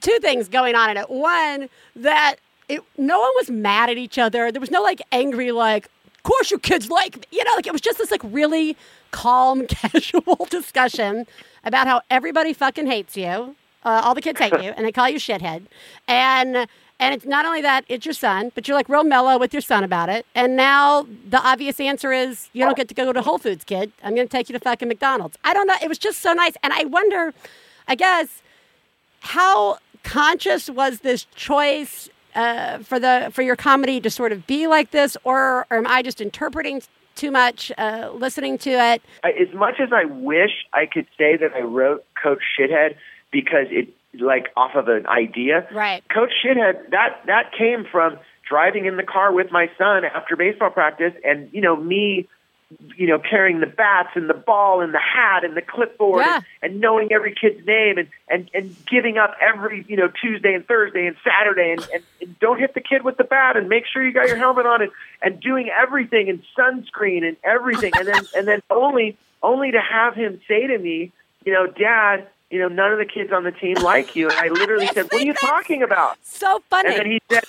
[0.00, 1.08] two things going on in it.
[1.08, 2.36] One that
[2.68, 4.50] it no one was mad at each other.
[4.52, 7.22] There was no like angry like, of course your kids like me.
[7.30, 8.76] You know, like it was just this like really
[9.10, 11.26] calm, casual discussion
[11.64, 13.54] about how everybody fucking hates you.
[13.84, 15.66] Uh, all the kids hate you, and they call you shithead.
[16.08, 16.68] And
[17.02, 19.60] and it's not only that, it's your son, but you're like real mellow with your
[19.60, 20.24] son about it.
[20.36, 23.90] And now the obvious answer is you don't get to go to Whole Foods, kid.
[24.04, 25.36] I'm going to take you to fucking McDonald's.
[25.42, 25.74] I don't know.
[25.82, 26.52] It was just so nice.
[26.62, 27.34] And I wonder,
[27.88, 28.40] I guess,
[29.18, 34.68] how conscious was this choice uh, for the for your comedy to sort of be
[34.68, 36.82] like this, or, or am I just interpreting
[37.14, 39.02] too much, uh, listening to it?
[39.24, 42.94] As much as I wish I could say that I wrote Coach Shithead
[43.32, 43.88] because it
[44.20, 45.66] like off of an idea.
[45.72, 46.04] Right.
[46.08, 48.18] Coach Shithead that that came from
[48.48, 52.28] driving in the car with my son after baseball practice, and you know me,
[52.96, 56.40] you know carrying the bats and the ball and the hat and the clipboard Yeah.
[56.62, 60.54] and, and knowing every kid's name and and and giving up every you know Tuesday
[60.54, 63.68] and Thursday and Saturday and, and, and don't hit the kid with the bat and
[63.68, 64.90] make sure you got your helmet on and
[65.22, 70.14] and doing everything and sunscreen and everything and then and then only only to have
[70.14, 71.12] him say to me,
[71.44, 74.28] you know, Dad, you know, none of the kids on the team like you.
[74.28, 76.18] And I literally said, What are you talking about?
[76.22, 76.90] So funny.
[76.90, 77.44] And then he said,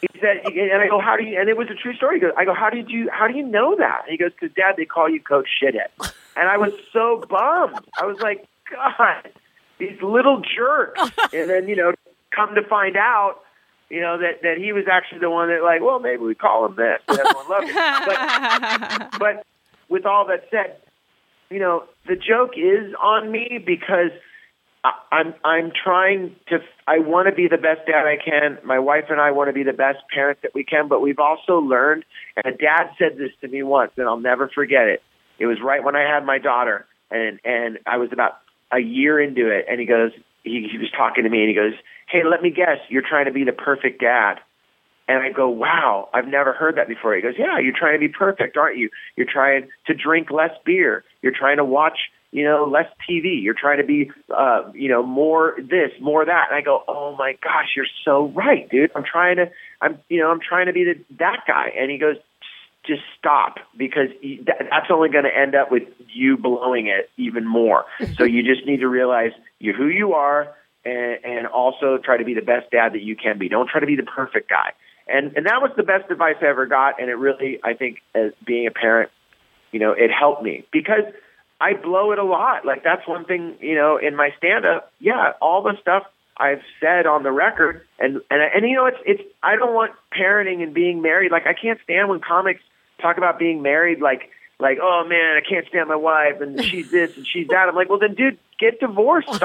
[0.00, 1.40] he said, and I go, how do you?
[1.40, 2.16] And it was a true story.
[2.16, 3.08] He goes, I go, how did you?
[3.10, 4.02] How do you know that?
[4.04, 6.12] And he goes, because Dad, they call you Coach Shithead.
[6.36, 7.84] And I was so bummed.
[8.00, 9.28] I was like, God,
[9.78, 11.00] these little jerks.
[11.32, 11.94] and then you know,
[12.30, 13.40] come to find out,
[13.88, 16.66] you know that that he was actually the one that like, well, maybe we call
[16.66, 17.00] him this.
[17.08, 19.10] And everyone loved it.
[19.10, 19.46] But, but
[19.88, 20.76] with all that said,
[21.50, 24.10] you know, the joke is on me because
[25.10, 26.58] I'm I'm trying to.
[26.86, 28.58] I want to be the best dad I can.
[28.64, 30.88] My wife and I want to be the best parent that we can.
[30.88, 32.04] But we've also learned.
[32.36, 35.02] And a dad said this to me once, and I'll never forget it.
[35.38, 38.38] It was right when I had my daughter, and and I was about
[38.70, 39.66] a year into it.
[39.70, 40.12] And he goes,
[40.42, 41.72] he, he was talking to me, and he goes,
[42.08, 44.40] "Hey, let me guess, you're trying to be the perfect dad."
[45.06, 47.14] And I go, wow, I've never heard that before.
[47.14, 48.88] He goes, yeah, you're trying to be perfect, aren't you?
[49.16, 51.04] You're trying to drink less beer.
[51.20, 51.98] You're trying to watch,
[52.34, 53.40] you know, less TV.
[53.40, 56.46] You're trying to be, uh, you know, more this, more that.
[56.50, 58.90] And I go, oh my gosh, you're so right, dude.
[58.96, 61.68] I'm trying to, I'm, you know, I'm trying to be the, that guy.
[61.78, 62.16] And he goes,
[62.84, 64.08] just stop because
[64.48, 67.84] that's only going to end up with you blowing it even more.
[68.18, 69.30] so you just need to realize
[69.60, 73.14] you're who you are and, and also try to be the best dad that you
[73.14, 73.48] can be.
[73.48, 74.72] Don't try to be the perfect guy.
[75.06, 77.98] And and that was the best advice I ever got, and it really, I think,
[78.14, 79.10] as being a parent,
[79.70, 81.04] you know, it helped me because
[81.64, 82.66] I blow it a lot.
[82.66, 86.02] Like that's one thing, you know, in my stand up, yeah, all the stuff
[86.36, 89.92] I've said on the record and and and you know it's it's I don't want
[90.12, 91.32] parenting and being married.
[91.32, 92.60] Like I can't stand when comics
[93.00, 96.90] talk about being married like like oh man I can't stand my wife and she's
[96.98, 97.66] this and she's that.
[97.68, 99.28] I'm like well then dude get divorced.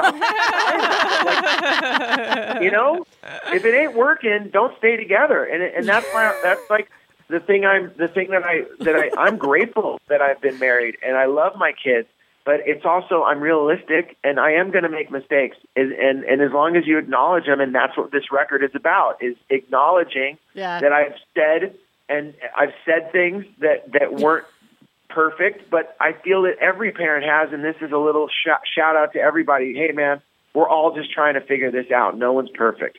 [1.20, 3.04] Like, you know
[3.48, 5.44] if it ain't working don't stay together.
[5.44, 6.90] And and that's my that's like
[7.30, 10.96] the thing I'm the thing that I that I I'm grateful that I've been married
[11.06, 12.08] and I love my kids
[12.44, 15.56] but it's also I'm realistic and I am going to make mistakes.
[15.76, 18.70] And, and and as long as you acknowledge them and that's what this record is
[18.74, 20.80] about is acknowledging Yeah.
[20.80, 21.74] that I've said
[22.08, 24.46] and I've said things that that weren't
[25.08, 28.96] perfect but I feel that every parent has and this is a little sh- shout
[28.96, 29.74] out to everybody.
[29.74, 30.20] Hey man
[30.54, 32.18] we're all just trying to figure this out.
[32.18, 32.98] No one's perfect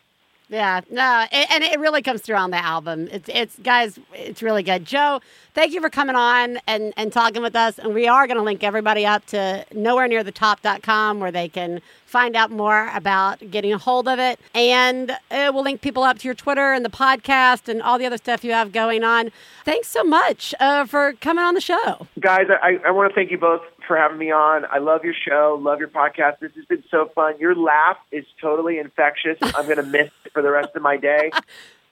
[0.51, 3.07] Yeah, no, and, it really comes through on the album.
[3.09, 4.83] It's, it's guys, it's really good.
[4.83, 5.21] Joe,
[5.53, 7.79] thank you for coming on and, and talking with us.
[7.79, 11.47] And we are going to link everybody up to nowhere near the top.com where they
[11.47, 14.41] can find out more about getting a hold of it.
[14.53, 18.05] And uh, we'll link people up to your Twitter and the podcast and all the
[18.05, 19.31] other stuff you have going on.
[19.63, 22.07] Thanks so much uh, for coming on the show.
[22.19, 24.63] guys, I, I want to thank you both for having me on.
[24.71, 26.39] I love your show, love your podcast.
[26.39, 27.37] This has been so fun.
[27.39, 29.37] Your laugh is totally infectious.
[29.41, 31.31] I'm going to miss it for the rest of my day.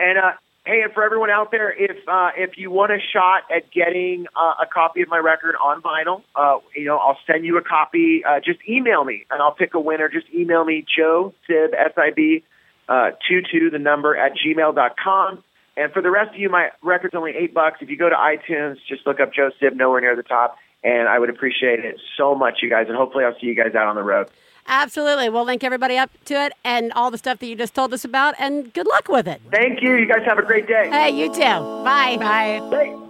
[0.02, 0.32] And uh,
[0.66, 4.28] hey, and for everyone out there, if uh, if you want a shot at getting
[4.34, 7.62] uh, a copy of my record on vinyl, uh, you know, I'll send you a
[7.62, 8.24] copy.
[8.24, 10.08] Uh, just email me, and I'll pick a winner.
[10.08, 12.46] Just email me, Joe Sib S I B
[12.90, 15.44] uh, two two the number at gmail dot com.
[15.80, 17.78] And for the rest of you, my record's only eight bucks.
[17.80, 21.08] If you go to iTunes, just look up Joe Sib, nowhere near the top, and
[21.08, 22.88] I would appreciate it so much, you guys.
[22.90, 24.28] And hopefully, I'll see you guys out on the road.
[24.68, 25.30] Absolutely.
[25.30, 28.04] We'll link everybody up to it and all the stuff that you just told us
[28.04, 28.36] about.
[28.38, 29.42] And good luck with it.
[29.50, 29.96] Thank you.
[29.96, 30.90] You guys have a great day.
[30.92, 31.40] Hey, you too.
[31.40, 32.18] Bye.
[32.20, 32.60] Bye.
[32.70, 33.09] Bye.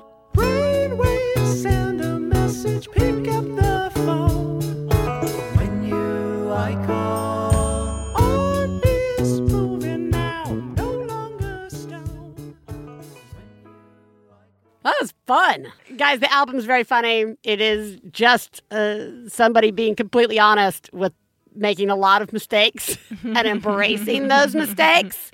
[15.30, 15.72] Fun.
[15.96, 17.36] Guys, the album's very funny.
[17.44, 21.14] It is just uh, somebody being completely honest with
[21.54, 25.30] making a lot of mistakes and embracing those mistakes.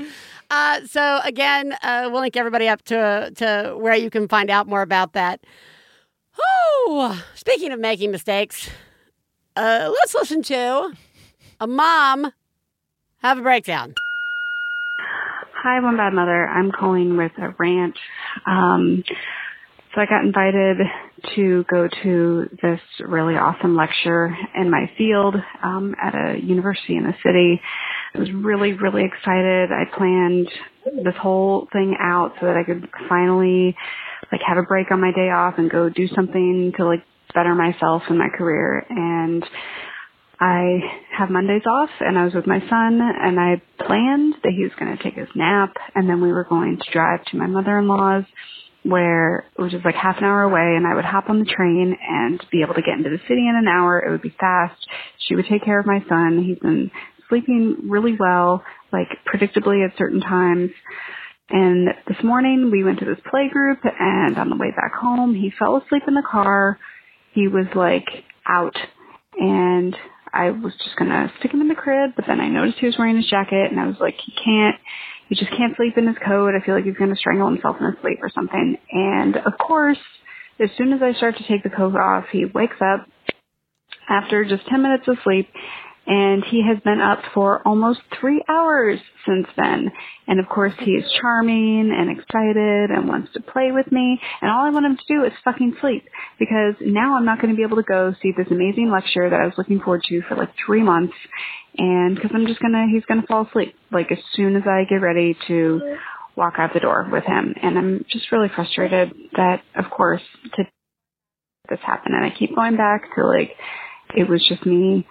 [0.51, 4.67] Uh, so, again, uh, we'll link everybody up to, to where you can find out
[4.67, 5.39] more about that.
[6.37, 8.69] Oh, speaking of making mistakes,
[9.55, 10.91] uh, let's listen to
[11.61, 12.33] a mom
[13.19, 13.95] have a breakdown.
[15.63, 16.49] Hi, One Bad Mother.
[16.49, 17.97] I'm calling with a rant.
[18.45, 19.05] Um,
[19.95, 20.77] so I got invited
[21.35, 27.03] to go to this really awesome lecture in my field um, at a university in
[27.03, 27.61] the city.
[28.13, 29.69] I was really, really excited.
[29.71, 30.49] I planned
[31.05, 33.75] this whole thing out so that I could finally
[34.33, 37.55] like have a break on my day off and go do something to like better
[37.55, 38.85] myself and my career.
[38.89, 39.45] And
[40.41, 40.79] I
[41.17, 44.73] have Mondays off and I was with my son and I planned that he was
[44.77, 48.25] going to take his nap and then we were going to drive to my mother-in-law's
[48.87, 51.97] where which is like half an hour away and I would hop on the train
[52.07, 53.99] and be able to get into the city in an hour.
[53.99, 54.85] It would be fast.
[55.27, 56.43] She would take care of my son.
[56.43, 56.91] He's been
[57.27, 58.63] sleeping really well,
[58.93, 60.69] like predictably at certain times.
[61.49, 65.33] And this morning we went to this play group and on the way back home
[65.33, 66.79] he fell asleep in the car.
[67.33, 68.07] He was like
[68.47, 68.77] out
[69.37, 69.95] and
[70.31, 72.97] I was just gonna stick him in the crib, but then I noticed he was
[72.99, 74.75] wearing his jacket and I was like, he can't,
[75.29, 76.53] he just can't sleep in his coat.
[76.55, 78.77] I feel like he's gonna strangle himself in his sleep or something.
[78.91, 79.97] And of course,
[80.59, 83.07] as soon as I start to take the coat off, he wakes up
[84.07, 85.49] after just 10 minutes of sleep
[86.07, 89.91] and he has been up for almost three hours since then.
[90.27, 94.19] And of course he is charming and excited and wants to play with me.
[94.41, 96.07] And all I want him to do is fucking sleep
[96.39, 99.39] because now I'm not going to be able to go see this amazing lecture that
[99.39, 101.15] I was looking forward to for like three months.
[101.77, 105.01] And because I'm just gonna, he's gonna fall asleep like as soon as I get
[105.01, 105.97] ready to
[106.35, 107.55] walk out the door with him.
[107.61, 110.21] And I'm just really frustrated that of course
[110.55, 110.63] to
[111.67, 112.13] this happened.
[112.13, 113.51] And I keep going back to like,
[114.15, 115.07] it was just me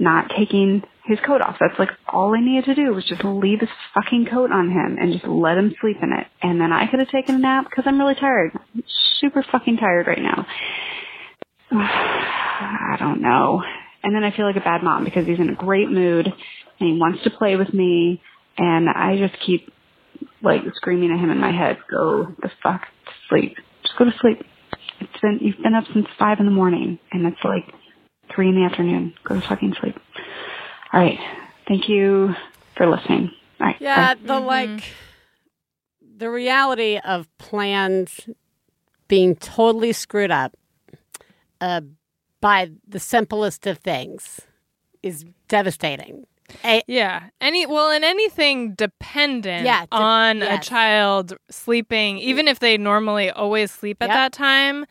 [0.00, 1.56] not taking his coat off.
[1.60, 4.96] That's like all I needed to do was just leave his fucking coat on him
[4.98, 6.26] and just let him sleep in it.
[6.42, 8.52] And then I could have taken a nap because I'm really tired.
[8.54, 8.82] I'm
[9.20, 10.46] super fucking tired right now.
[11.72, 13.62] I don't know.
[14.02, 16.88] And then I feel like a bad mom because he's in a great mood and
[16.88, 18.22] he wants to play with me
[18.56, 19.70] and I just keep
[20.42, 23.56] like screaming at him in my head, go the fuck to sleep.
[23.82, 24.38] Just go to sleep.
[25.00, 27.64] It's been, you've been up since five in the morning and it's like
[28.34, 29.14] three in the afternoon.
[29.24, 29.96] Go to fucking sleep.
[30.92, 31.18] All right.
[31.68, 32.34] Thank you
[32.76, 33.30] for listening.
[33.60, 33.76] All right.
[33.80, 34.20] Yeah, bye.
[34.24, 34.82] the like
[36.16, 38.28] the reality of plans
[39.08, 40.56] being totally screwed up
[41.60, 41.80] uh,
[42.40, 44.40] by the simplest of things
[45.02, 46.26] is devastating.
[46.64, 47.24] A- Yeah.
[47.40, 50.66] Any well, and anything dependent Yeah, de- on yes.
[50.66, 54.14] a child sleeping, even if they normally always sleep at Yep.
[54.16, 54.84] that time,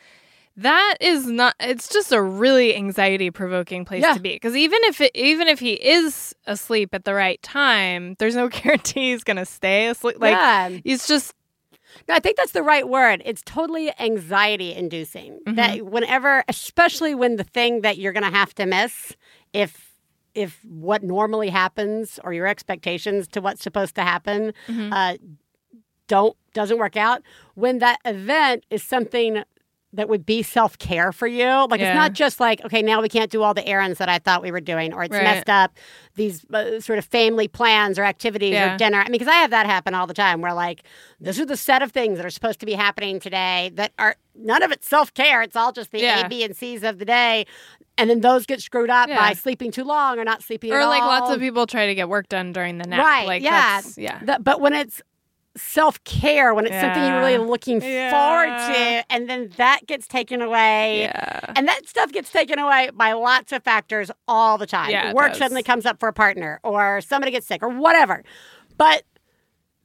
[0.58, 1.56] that is not.
[1.60, 4.14] It's just a really anxiety provoking place Yeah.
[4.14, 4.34] to be.
[4.34, 8.48] Because even if it, even if he is asleep at the right time, there's no
[8.50, 10.18] guarantee he's gonna stay asleep.
[10.20, 10.70] Like yeah.
[10.84, 11.34] he's just
[12.08, 13.22] No, I think that's the right word.
[13.26, 15.40] It's totally anxiety inducing.
[15.48, 15.56] Mm-hmm.
[15.56, 19.16] That whenever, especially when the thing that you're going to have to miss,
[19.54, 19.88] if
[20.36, 24.94] if what normally happens or your expectations to what's supposed to happen Mm-hmm.
[24.94, 25.16] uh,
[26.08, 27.22] don't doesn't work out,
[27.56, 29.44] when that event is something
[29.94, 31.46] that would be self care for you.
[31.70, 31.90] Like Yeah.
[31.90, 34.42] it's not just like okay, now we can't do all the errands that I thought
[34.44, 35.24] we were doing, or it's Right.
[35.24, 35.76] messed up.
[36.16, 38.76] These uh, sort of family plans or activities Yeah.
[38.76, 39.00] or dinner.
[39.00, 40.42] I mean, because I have that happen all the time.
[40.42, 40.84] Where like
[41.20, 44.16] this is the set of things that are supposed to be happening today that are
[44.36, 45.42] none of it's self care.
[45.42, 46.26] It's all just the Yeah.
[46.26, 47.46] A, B, and C's of the day.
[47.98, 51.02] And then those get screwed up by sleeping too long or not sleeping or like
[51.02, 51.08] all.
[51.10, 53.00] lots of people try to get work done during the nap.
[53.06, 53.28] Right.
[53.28, 53.82] Like yeah.
[53.98, 54.20] yeah.
[54.20, 55.02] Th- but when it's
[55.60, 58.12] self care, when it's something you're really looking Yeah.
[58.12, 61.02] forward to, and then that gets taken away.
[61.02, 61.40] Yeah.
[61.56, 64.90] And that stuff gets taken away by lots of factors all the time.
[64.92, 68.24] Yeah, Work suddenly comes up for a partner, or somebody gets sick, or whatever.
[68.78, 69.04] But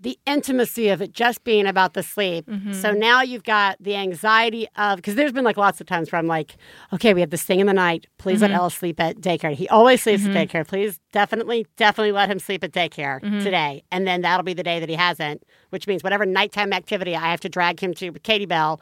[0.04, 2.46] the intimacy of it just being about the sleep.
[2.46, 2.72] Mm-hmm.
[2.74, 6.18] So now you've got the anxiety of because there's been like lots of times where
[6.20, 6.56] I'm like,
[6.92, 8.06] okay, we have this thing in the night.
[8.18, 8.52] Please Mm-hmm.
[8.52, 9.52] let Ellis sleep at daycare.
[9.54, 10.64] He always sleeps at daycare.
[10.66, 13.40] Please definitely, definitely let him sleep at daycare Mm-hmm.
[13.40, 13.82] today.
[13.90, 17.30] And then that'll be the day that he hasn't, which means whatever nighttime activity I
[17.30, 18.80] have to drag him to with Katie Bell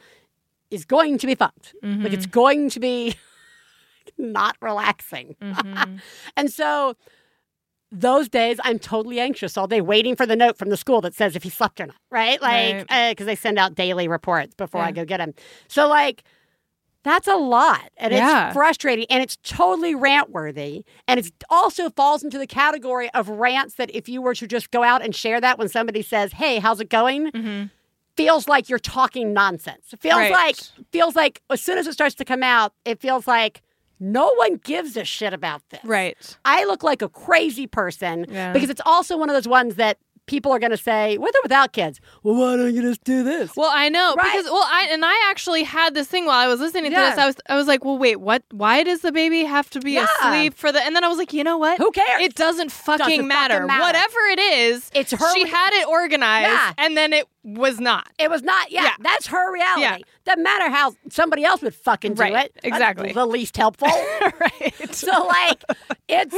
[0.70, 1.74] is going to be fucked.
[1.82, 3.14] Like it's going to be
[4.18, 5.36] not relaxing.
[6.36, 6.96] and so
[7.92, 11.14] those days I'm totally anxious all day, waiting for the note from the school that
[11.14, 12.40] says if he slept or not, right?
[12.40, 15.34] Like, because uh, they send out daily reports before I go get him.
[15.68, 16.24] So, like,
[17.04, 17.90] that's a lot.
[17.98, 18.46] And Yeah.
[18.46, 20.84] it's frustrating and it's totally rant worthy.
[21.06, 24.70] And it also falls into the category of rants that if you were to just
[24.70, 27.30] go out and share that when somebody says, Hey, how's it going?
[27.32, 27.64] Mm-hmm.
[28.16, 29.92] Feels like you're talking nonsense.
[29.92, 30.30] It feels Right.
[30.32, 30.56] like
[30.92, 33.62] feels like as soon as it starts to come out, it feels like
[34.02, 35.80] no one gives a shit about this.
[35.84, 36.36] Right.
[36.44, 38.52] I look like a crazy person Yeah.
[38.52, 41.40] because it's also one of those ones that people are going to say, with or
[41.42, 43.50] without kids, well, why don't you just do this?
[43.56, 44.24] Well, I know Right.
[44.32, 47.10] because well, I and I actually had this thing while I was listening Yeah.
[47.10, 47.18] to this.
[47.18, 48.42] I was I was like, well, wait, what?
[48.52, 50.06] Why does the baby have to be Yeah.
[50.20, 50.80] asleep for the?
[50.82, 51.78] And then I was like, you know what?
[51.78, 52.22] Who cares?
[52.22, 53.54] It doesn't fucking, Doesn't matter.
[53.54, 53.82] fucking matter.
[53.82, 56.72] Whatever it is, It's her She re- had it organized, Yeah.
[56.78, 58.06] and then it was not.
[58.18, 59.82] It was not, yeah, that's her reality.
[59.82, 59.98] Yeah.
[60.24, 62.52] Doesn't matter how somebody else would fucking do Right, it.
[62.54, 63.12] That's exactly.
[63.12, 63.88] the least helpful.
[64.40, 64.94] right.
[64.94, 65.64] so, like,
[66.08, 66.36] it's,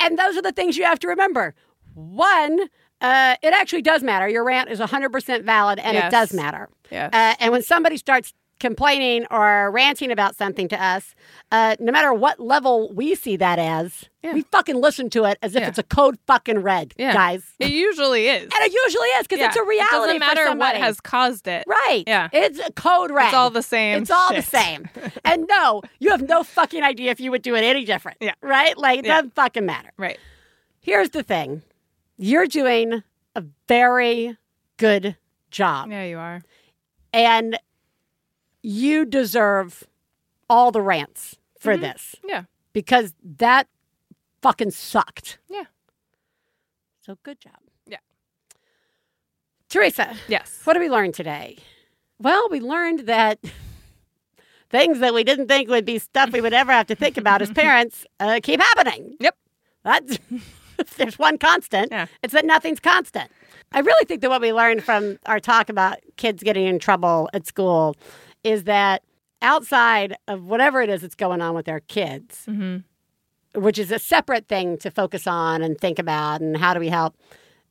[0.00, 1.54] and those are the things you have to remember.
[1.94, 2.68] One,
[3.00, 4.28] uh, it actually does matter.
[4.28, 6.68] Your rant is 100% valid and it does matter.
[6.90, 7.10] Yes.
[7.12, 11.14] Uh, and when somebody starts complaining or ranting about something to us,
[11.50, 14.34] uh, no matter what level we see that as, Yeah.
[14.34, 15.68] we fucking listen to it as if Yeah.
[15.68, 17.14] it's a code fucking red, Yeah.
[17.14, 17.42] guys.
[17.58, 18.42] It usually is.
[18.42, 19.86] And it usually is because it's a reality.
[20.16, 21.64] It doesn't matter what has caused it.
[21.66, 22.04] Right.
[22.06, 22.28] Yeah.
[22.34, 23.28] It's a code red.
[23.28, 24.90] It's all the same It's all the same.
[25.24, 28.18] and no, you have no fucking idea if you would do it any different.
[28.20, 28.34] Yeah.
[28.42, 28.76] Right?
[28.76, 29.90] Like, it doesn't fucking matter.
[29.96, 30.18] Right.
[30.82, 31.62] Here's the thing
[32.22, 33.02] you're doing
[33.34, 34.36] a very
[34.76, 35.16] good
[35.50, 35.90] job.
[35.90, 36.42] Yeah, you are.
[37.12, 37.58] And
[38.62, 39.84] you deserve
[40.48, 41.82] all the rants for Mm-hmm.
[41.82, 42.44] this Yeah.
[42.72, 43.66] because that
[44.42, 45.38] fucking sucked.
[45.48, 45.64] Yeah.
[47.04, 47.56] So good job.
[47.86, 47.98] Yeah.
[49.68, 50.60] Theresa, Yes.
[50.64, 51.56] what did we learn today?
[52.18, 53.38] Well, we learned that
[54.70, 57.40] things that we didn't think would be stuff we would ever have to think about
[57.42, 59.16] as parents uh, keep happening.
[59.20, 59.36] Yep.
[59.84, 60.18] That's
[60.80, 61.90] if there's one constant.
[61.90, 62.06] Yeah.
[62.22, 63.30] It's that nothing's constant.
[63.72, 67.30] I really think that what we learned from our talk about kids getting in trouble
[67.32, 67.94] at school
[68.42, 69.02] is that
[69.42, 73.60] outside of whatever it is that's going on with their kids, mm-hmm.
[73.60, 76.88] which is a separate thing to focus on and think about and how do we
[76.88, 77.14] help,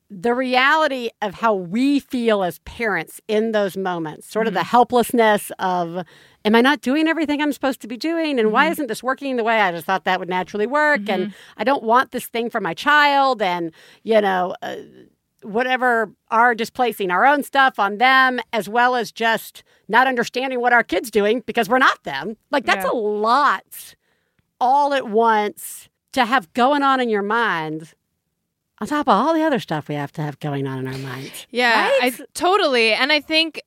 [0.10, 4.70] the reality of how we feel as parents in those moments, sort of the mm-hmm.
[4.70, 6.04] helplessness of,
[6.44, 8.40] am I not doing everything I'm supposed to be doing?
[8.40, 8.72] And why mm-hmm.
[8.72, 11.08] isn't this working the way I just thought that would naturally work?
[11.08, 11.34] And mm-hmm.
[11.58, 13.42] I don't want this thing for my child.
[13.42, 13.72] And,
[14.04, 14.78] you know, uh,
[15.44, 20.74] whatever are displacing our own stuff on them, as well as just not understanding what
[20.74, 22.36] our kids doing because we're not them.
[22.50, 22.92] Like, that's Yeah.
[22.92, 23.96] a lot
[24.60, 27.94] all at once to have going on in your mind
[28.82, 30.98] on top of all the other stuff we have to have going on in our
[31.00, 31.48] minds.
[31.52, 32.94] Yeah, I totally.
[32.94, 33.62] And I think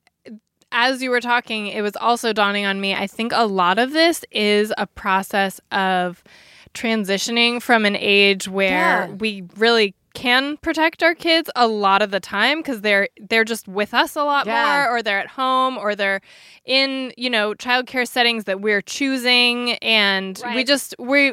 [0.72, 2.94] as you were talking, it was also dawning on me.
[2.94, 6.24] I think a lot of this is a process of
[6.72, 9.06] transitioning from an age where Yeah.
[9.10, 13.66] we really can protect our kids a lot of the time because they're they're just
[13.66, 14.86] with us a lot Yeah.
[14.86, 16.20] more or they're at home or they're
[16.66, 21.32] in you know childcare settings that we're choosing and we just we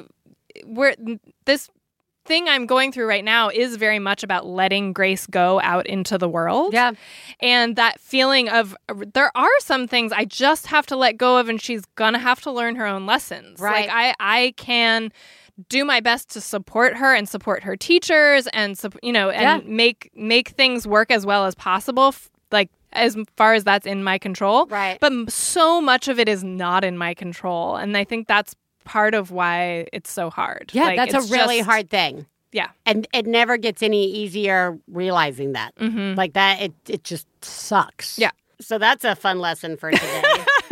[0.65, 0.95] we're
[1.45, 1.69] this
[2.29, 6.17] thing I'm going through right now is very much about letting Grace go out into
[6.17, 6.71] the world.
[6.73, 6.93] Yeah.
[7.41, 8.73] And that feeling of
[9.13, 12.19] there are some things I just have to let go of and she's going to
[12.19, 13.59] have to learn her own lessons.
[13.59, 13.89] Right.
[13.89, 15.11] Like I I can
[15.67, 19.69] do my best to support her and support her teachers and you know and Yeah.
[19.69, 22.15] make make things work as well as possible
[22.51, 24.65] like as far as that's in my control.
[24.67, 24.97] Right.
[25.01, 28.55] But so much of it is not in my control and I think that's
[28.89, 30.71] part of why it's so hard.
[30.73, 32.25] Yeah, Like, that's a really just- hard thing.
[32.51, 32.69] Yeah.
[32.87, 35.75] And it never gets any easier realizing that.
[35.75, 36.17] Mhm.
[36.17, 38.17] Like that, it, it just sucks.
[38.17, 38.31] Yeah.
[38.59, 40.23] So that's a fun lesson for today.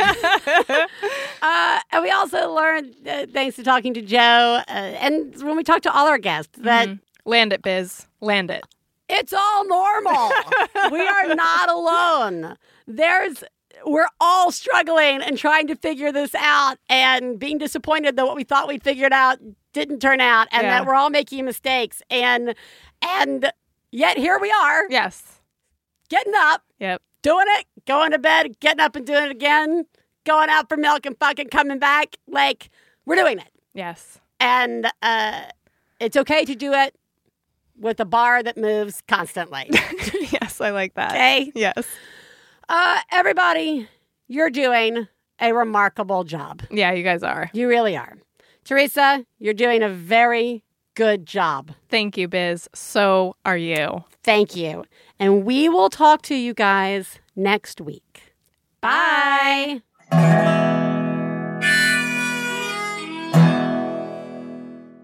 [1.42, 5.62] uh, and we also learned, uh, thanks to talking to Joe, uh, and when we
[5.62, 6.98] talked to all our guests, that Mhm.
[7.24, 8.06] land it biz.
[8.20, 8.64] Land it.
[9.08, 10.30] it's all normal.
[10.92, 12.56] we are not alone.
[12.86, 13.42] There's
[13.90, 18.44] we're all struggling and trying to figure this out and being disappointed that what we
[18.44, 19.38] thought we'd figured out
[19.72, 20.70] didn't turn out and Yeah.
[20.78, 22.54] that we're all making mistakes and
[23.02, 23.52] and
[23.92, 25.40] yet here we are Yes.
[26.08, 27.02] getting up, Yep.
[27.22, 29.86] doing it, going to bed, getting up and doing it again,
[30.24, 32.16] going out for milk and fucking coming back.
[32.26, 32.70] Like
[33.06, 33.52] we're doing it.
[33.74, 34.18] Yes.
[34.40, 35.42] And uh
[36.00, 36.94] it's okay to do it
[37.78, 39.68] with a bar that moves constantly.
[40.30, 41.12] yes, I like that.
[41.12, 41.52] Okay?
[41.54, 41.86] Yes.
[42.68, 43.88] Uh, everybody,
[44.26, 45.08] you're doing
[45.40, 46.62] a remarkable job.
[46.70, 47.50] Yeah, you guys are.
[47.54, 48.18] You really are.
[48.64, 50.62] Theresa, you're doing a very
[50.94, 51.72] good job.
[51.88, 52.68] Thank you, Biz.
[52.74, 54.04] So are you.
[54.22, 54.84] Thank you.
[55.18, 58.34] And we will talk to you guys next week.
[58.82, 59.80] Bye.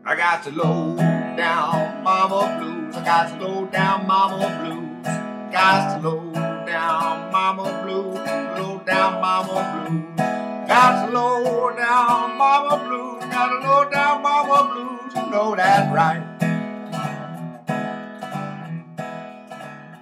[0.07, 2.95] I got to low down mama blues.
[2.95, 5.07] I got to low down mama blues.
[5.51, 8.17] Got to low down mama blues.
[8.59, 10.25] Low down mama blue.
[10.67, 13.23] Got low down mama blues.
[13.33, 15.15] Got to low down mama blues.
[15.15, 16.34] You know that's right.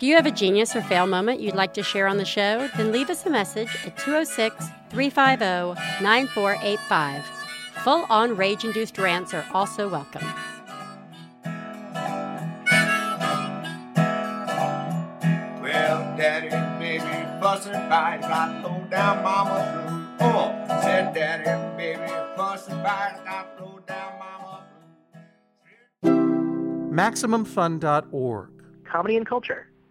[0.00, 2.68] Do you have a genius or fail moment you'd like to share on the show?
[2.76, 7.24] Then leave us a message at 206 350 9485.
[7.84, 10.24] Full on rage induced rants are also welcome.
[15.62, 16.48] Well, daddy,
[16.80, 18.22] baby, fussing fight.
[18.22, 20.32] Got to low down mama blues.
[20.34, 23.22] Oh, said daddy, baby, fussing fight.
[23.24, 24.64] Got to low down mama
[26.92, 28.50] MaximumFun.org.
[28.84, 29.68] Comedy and culture.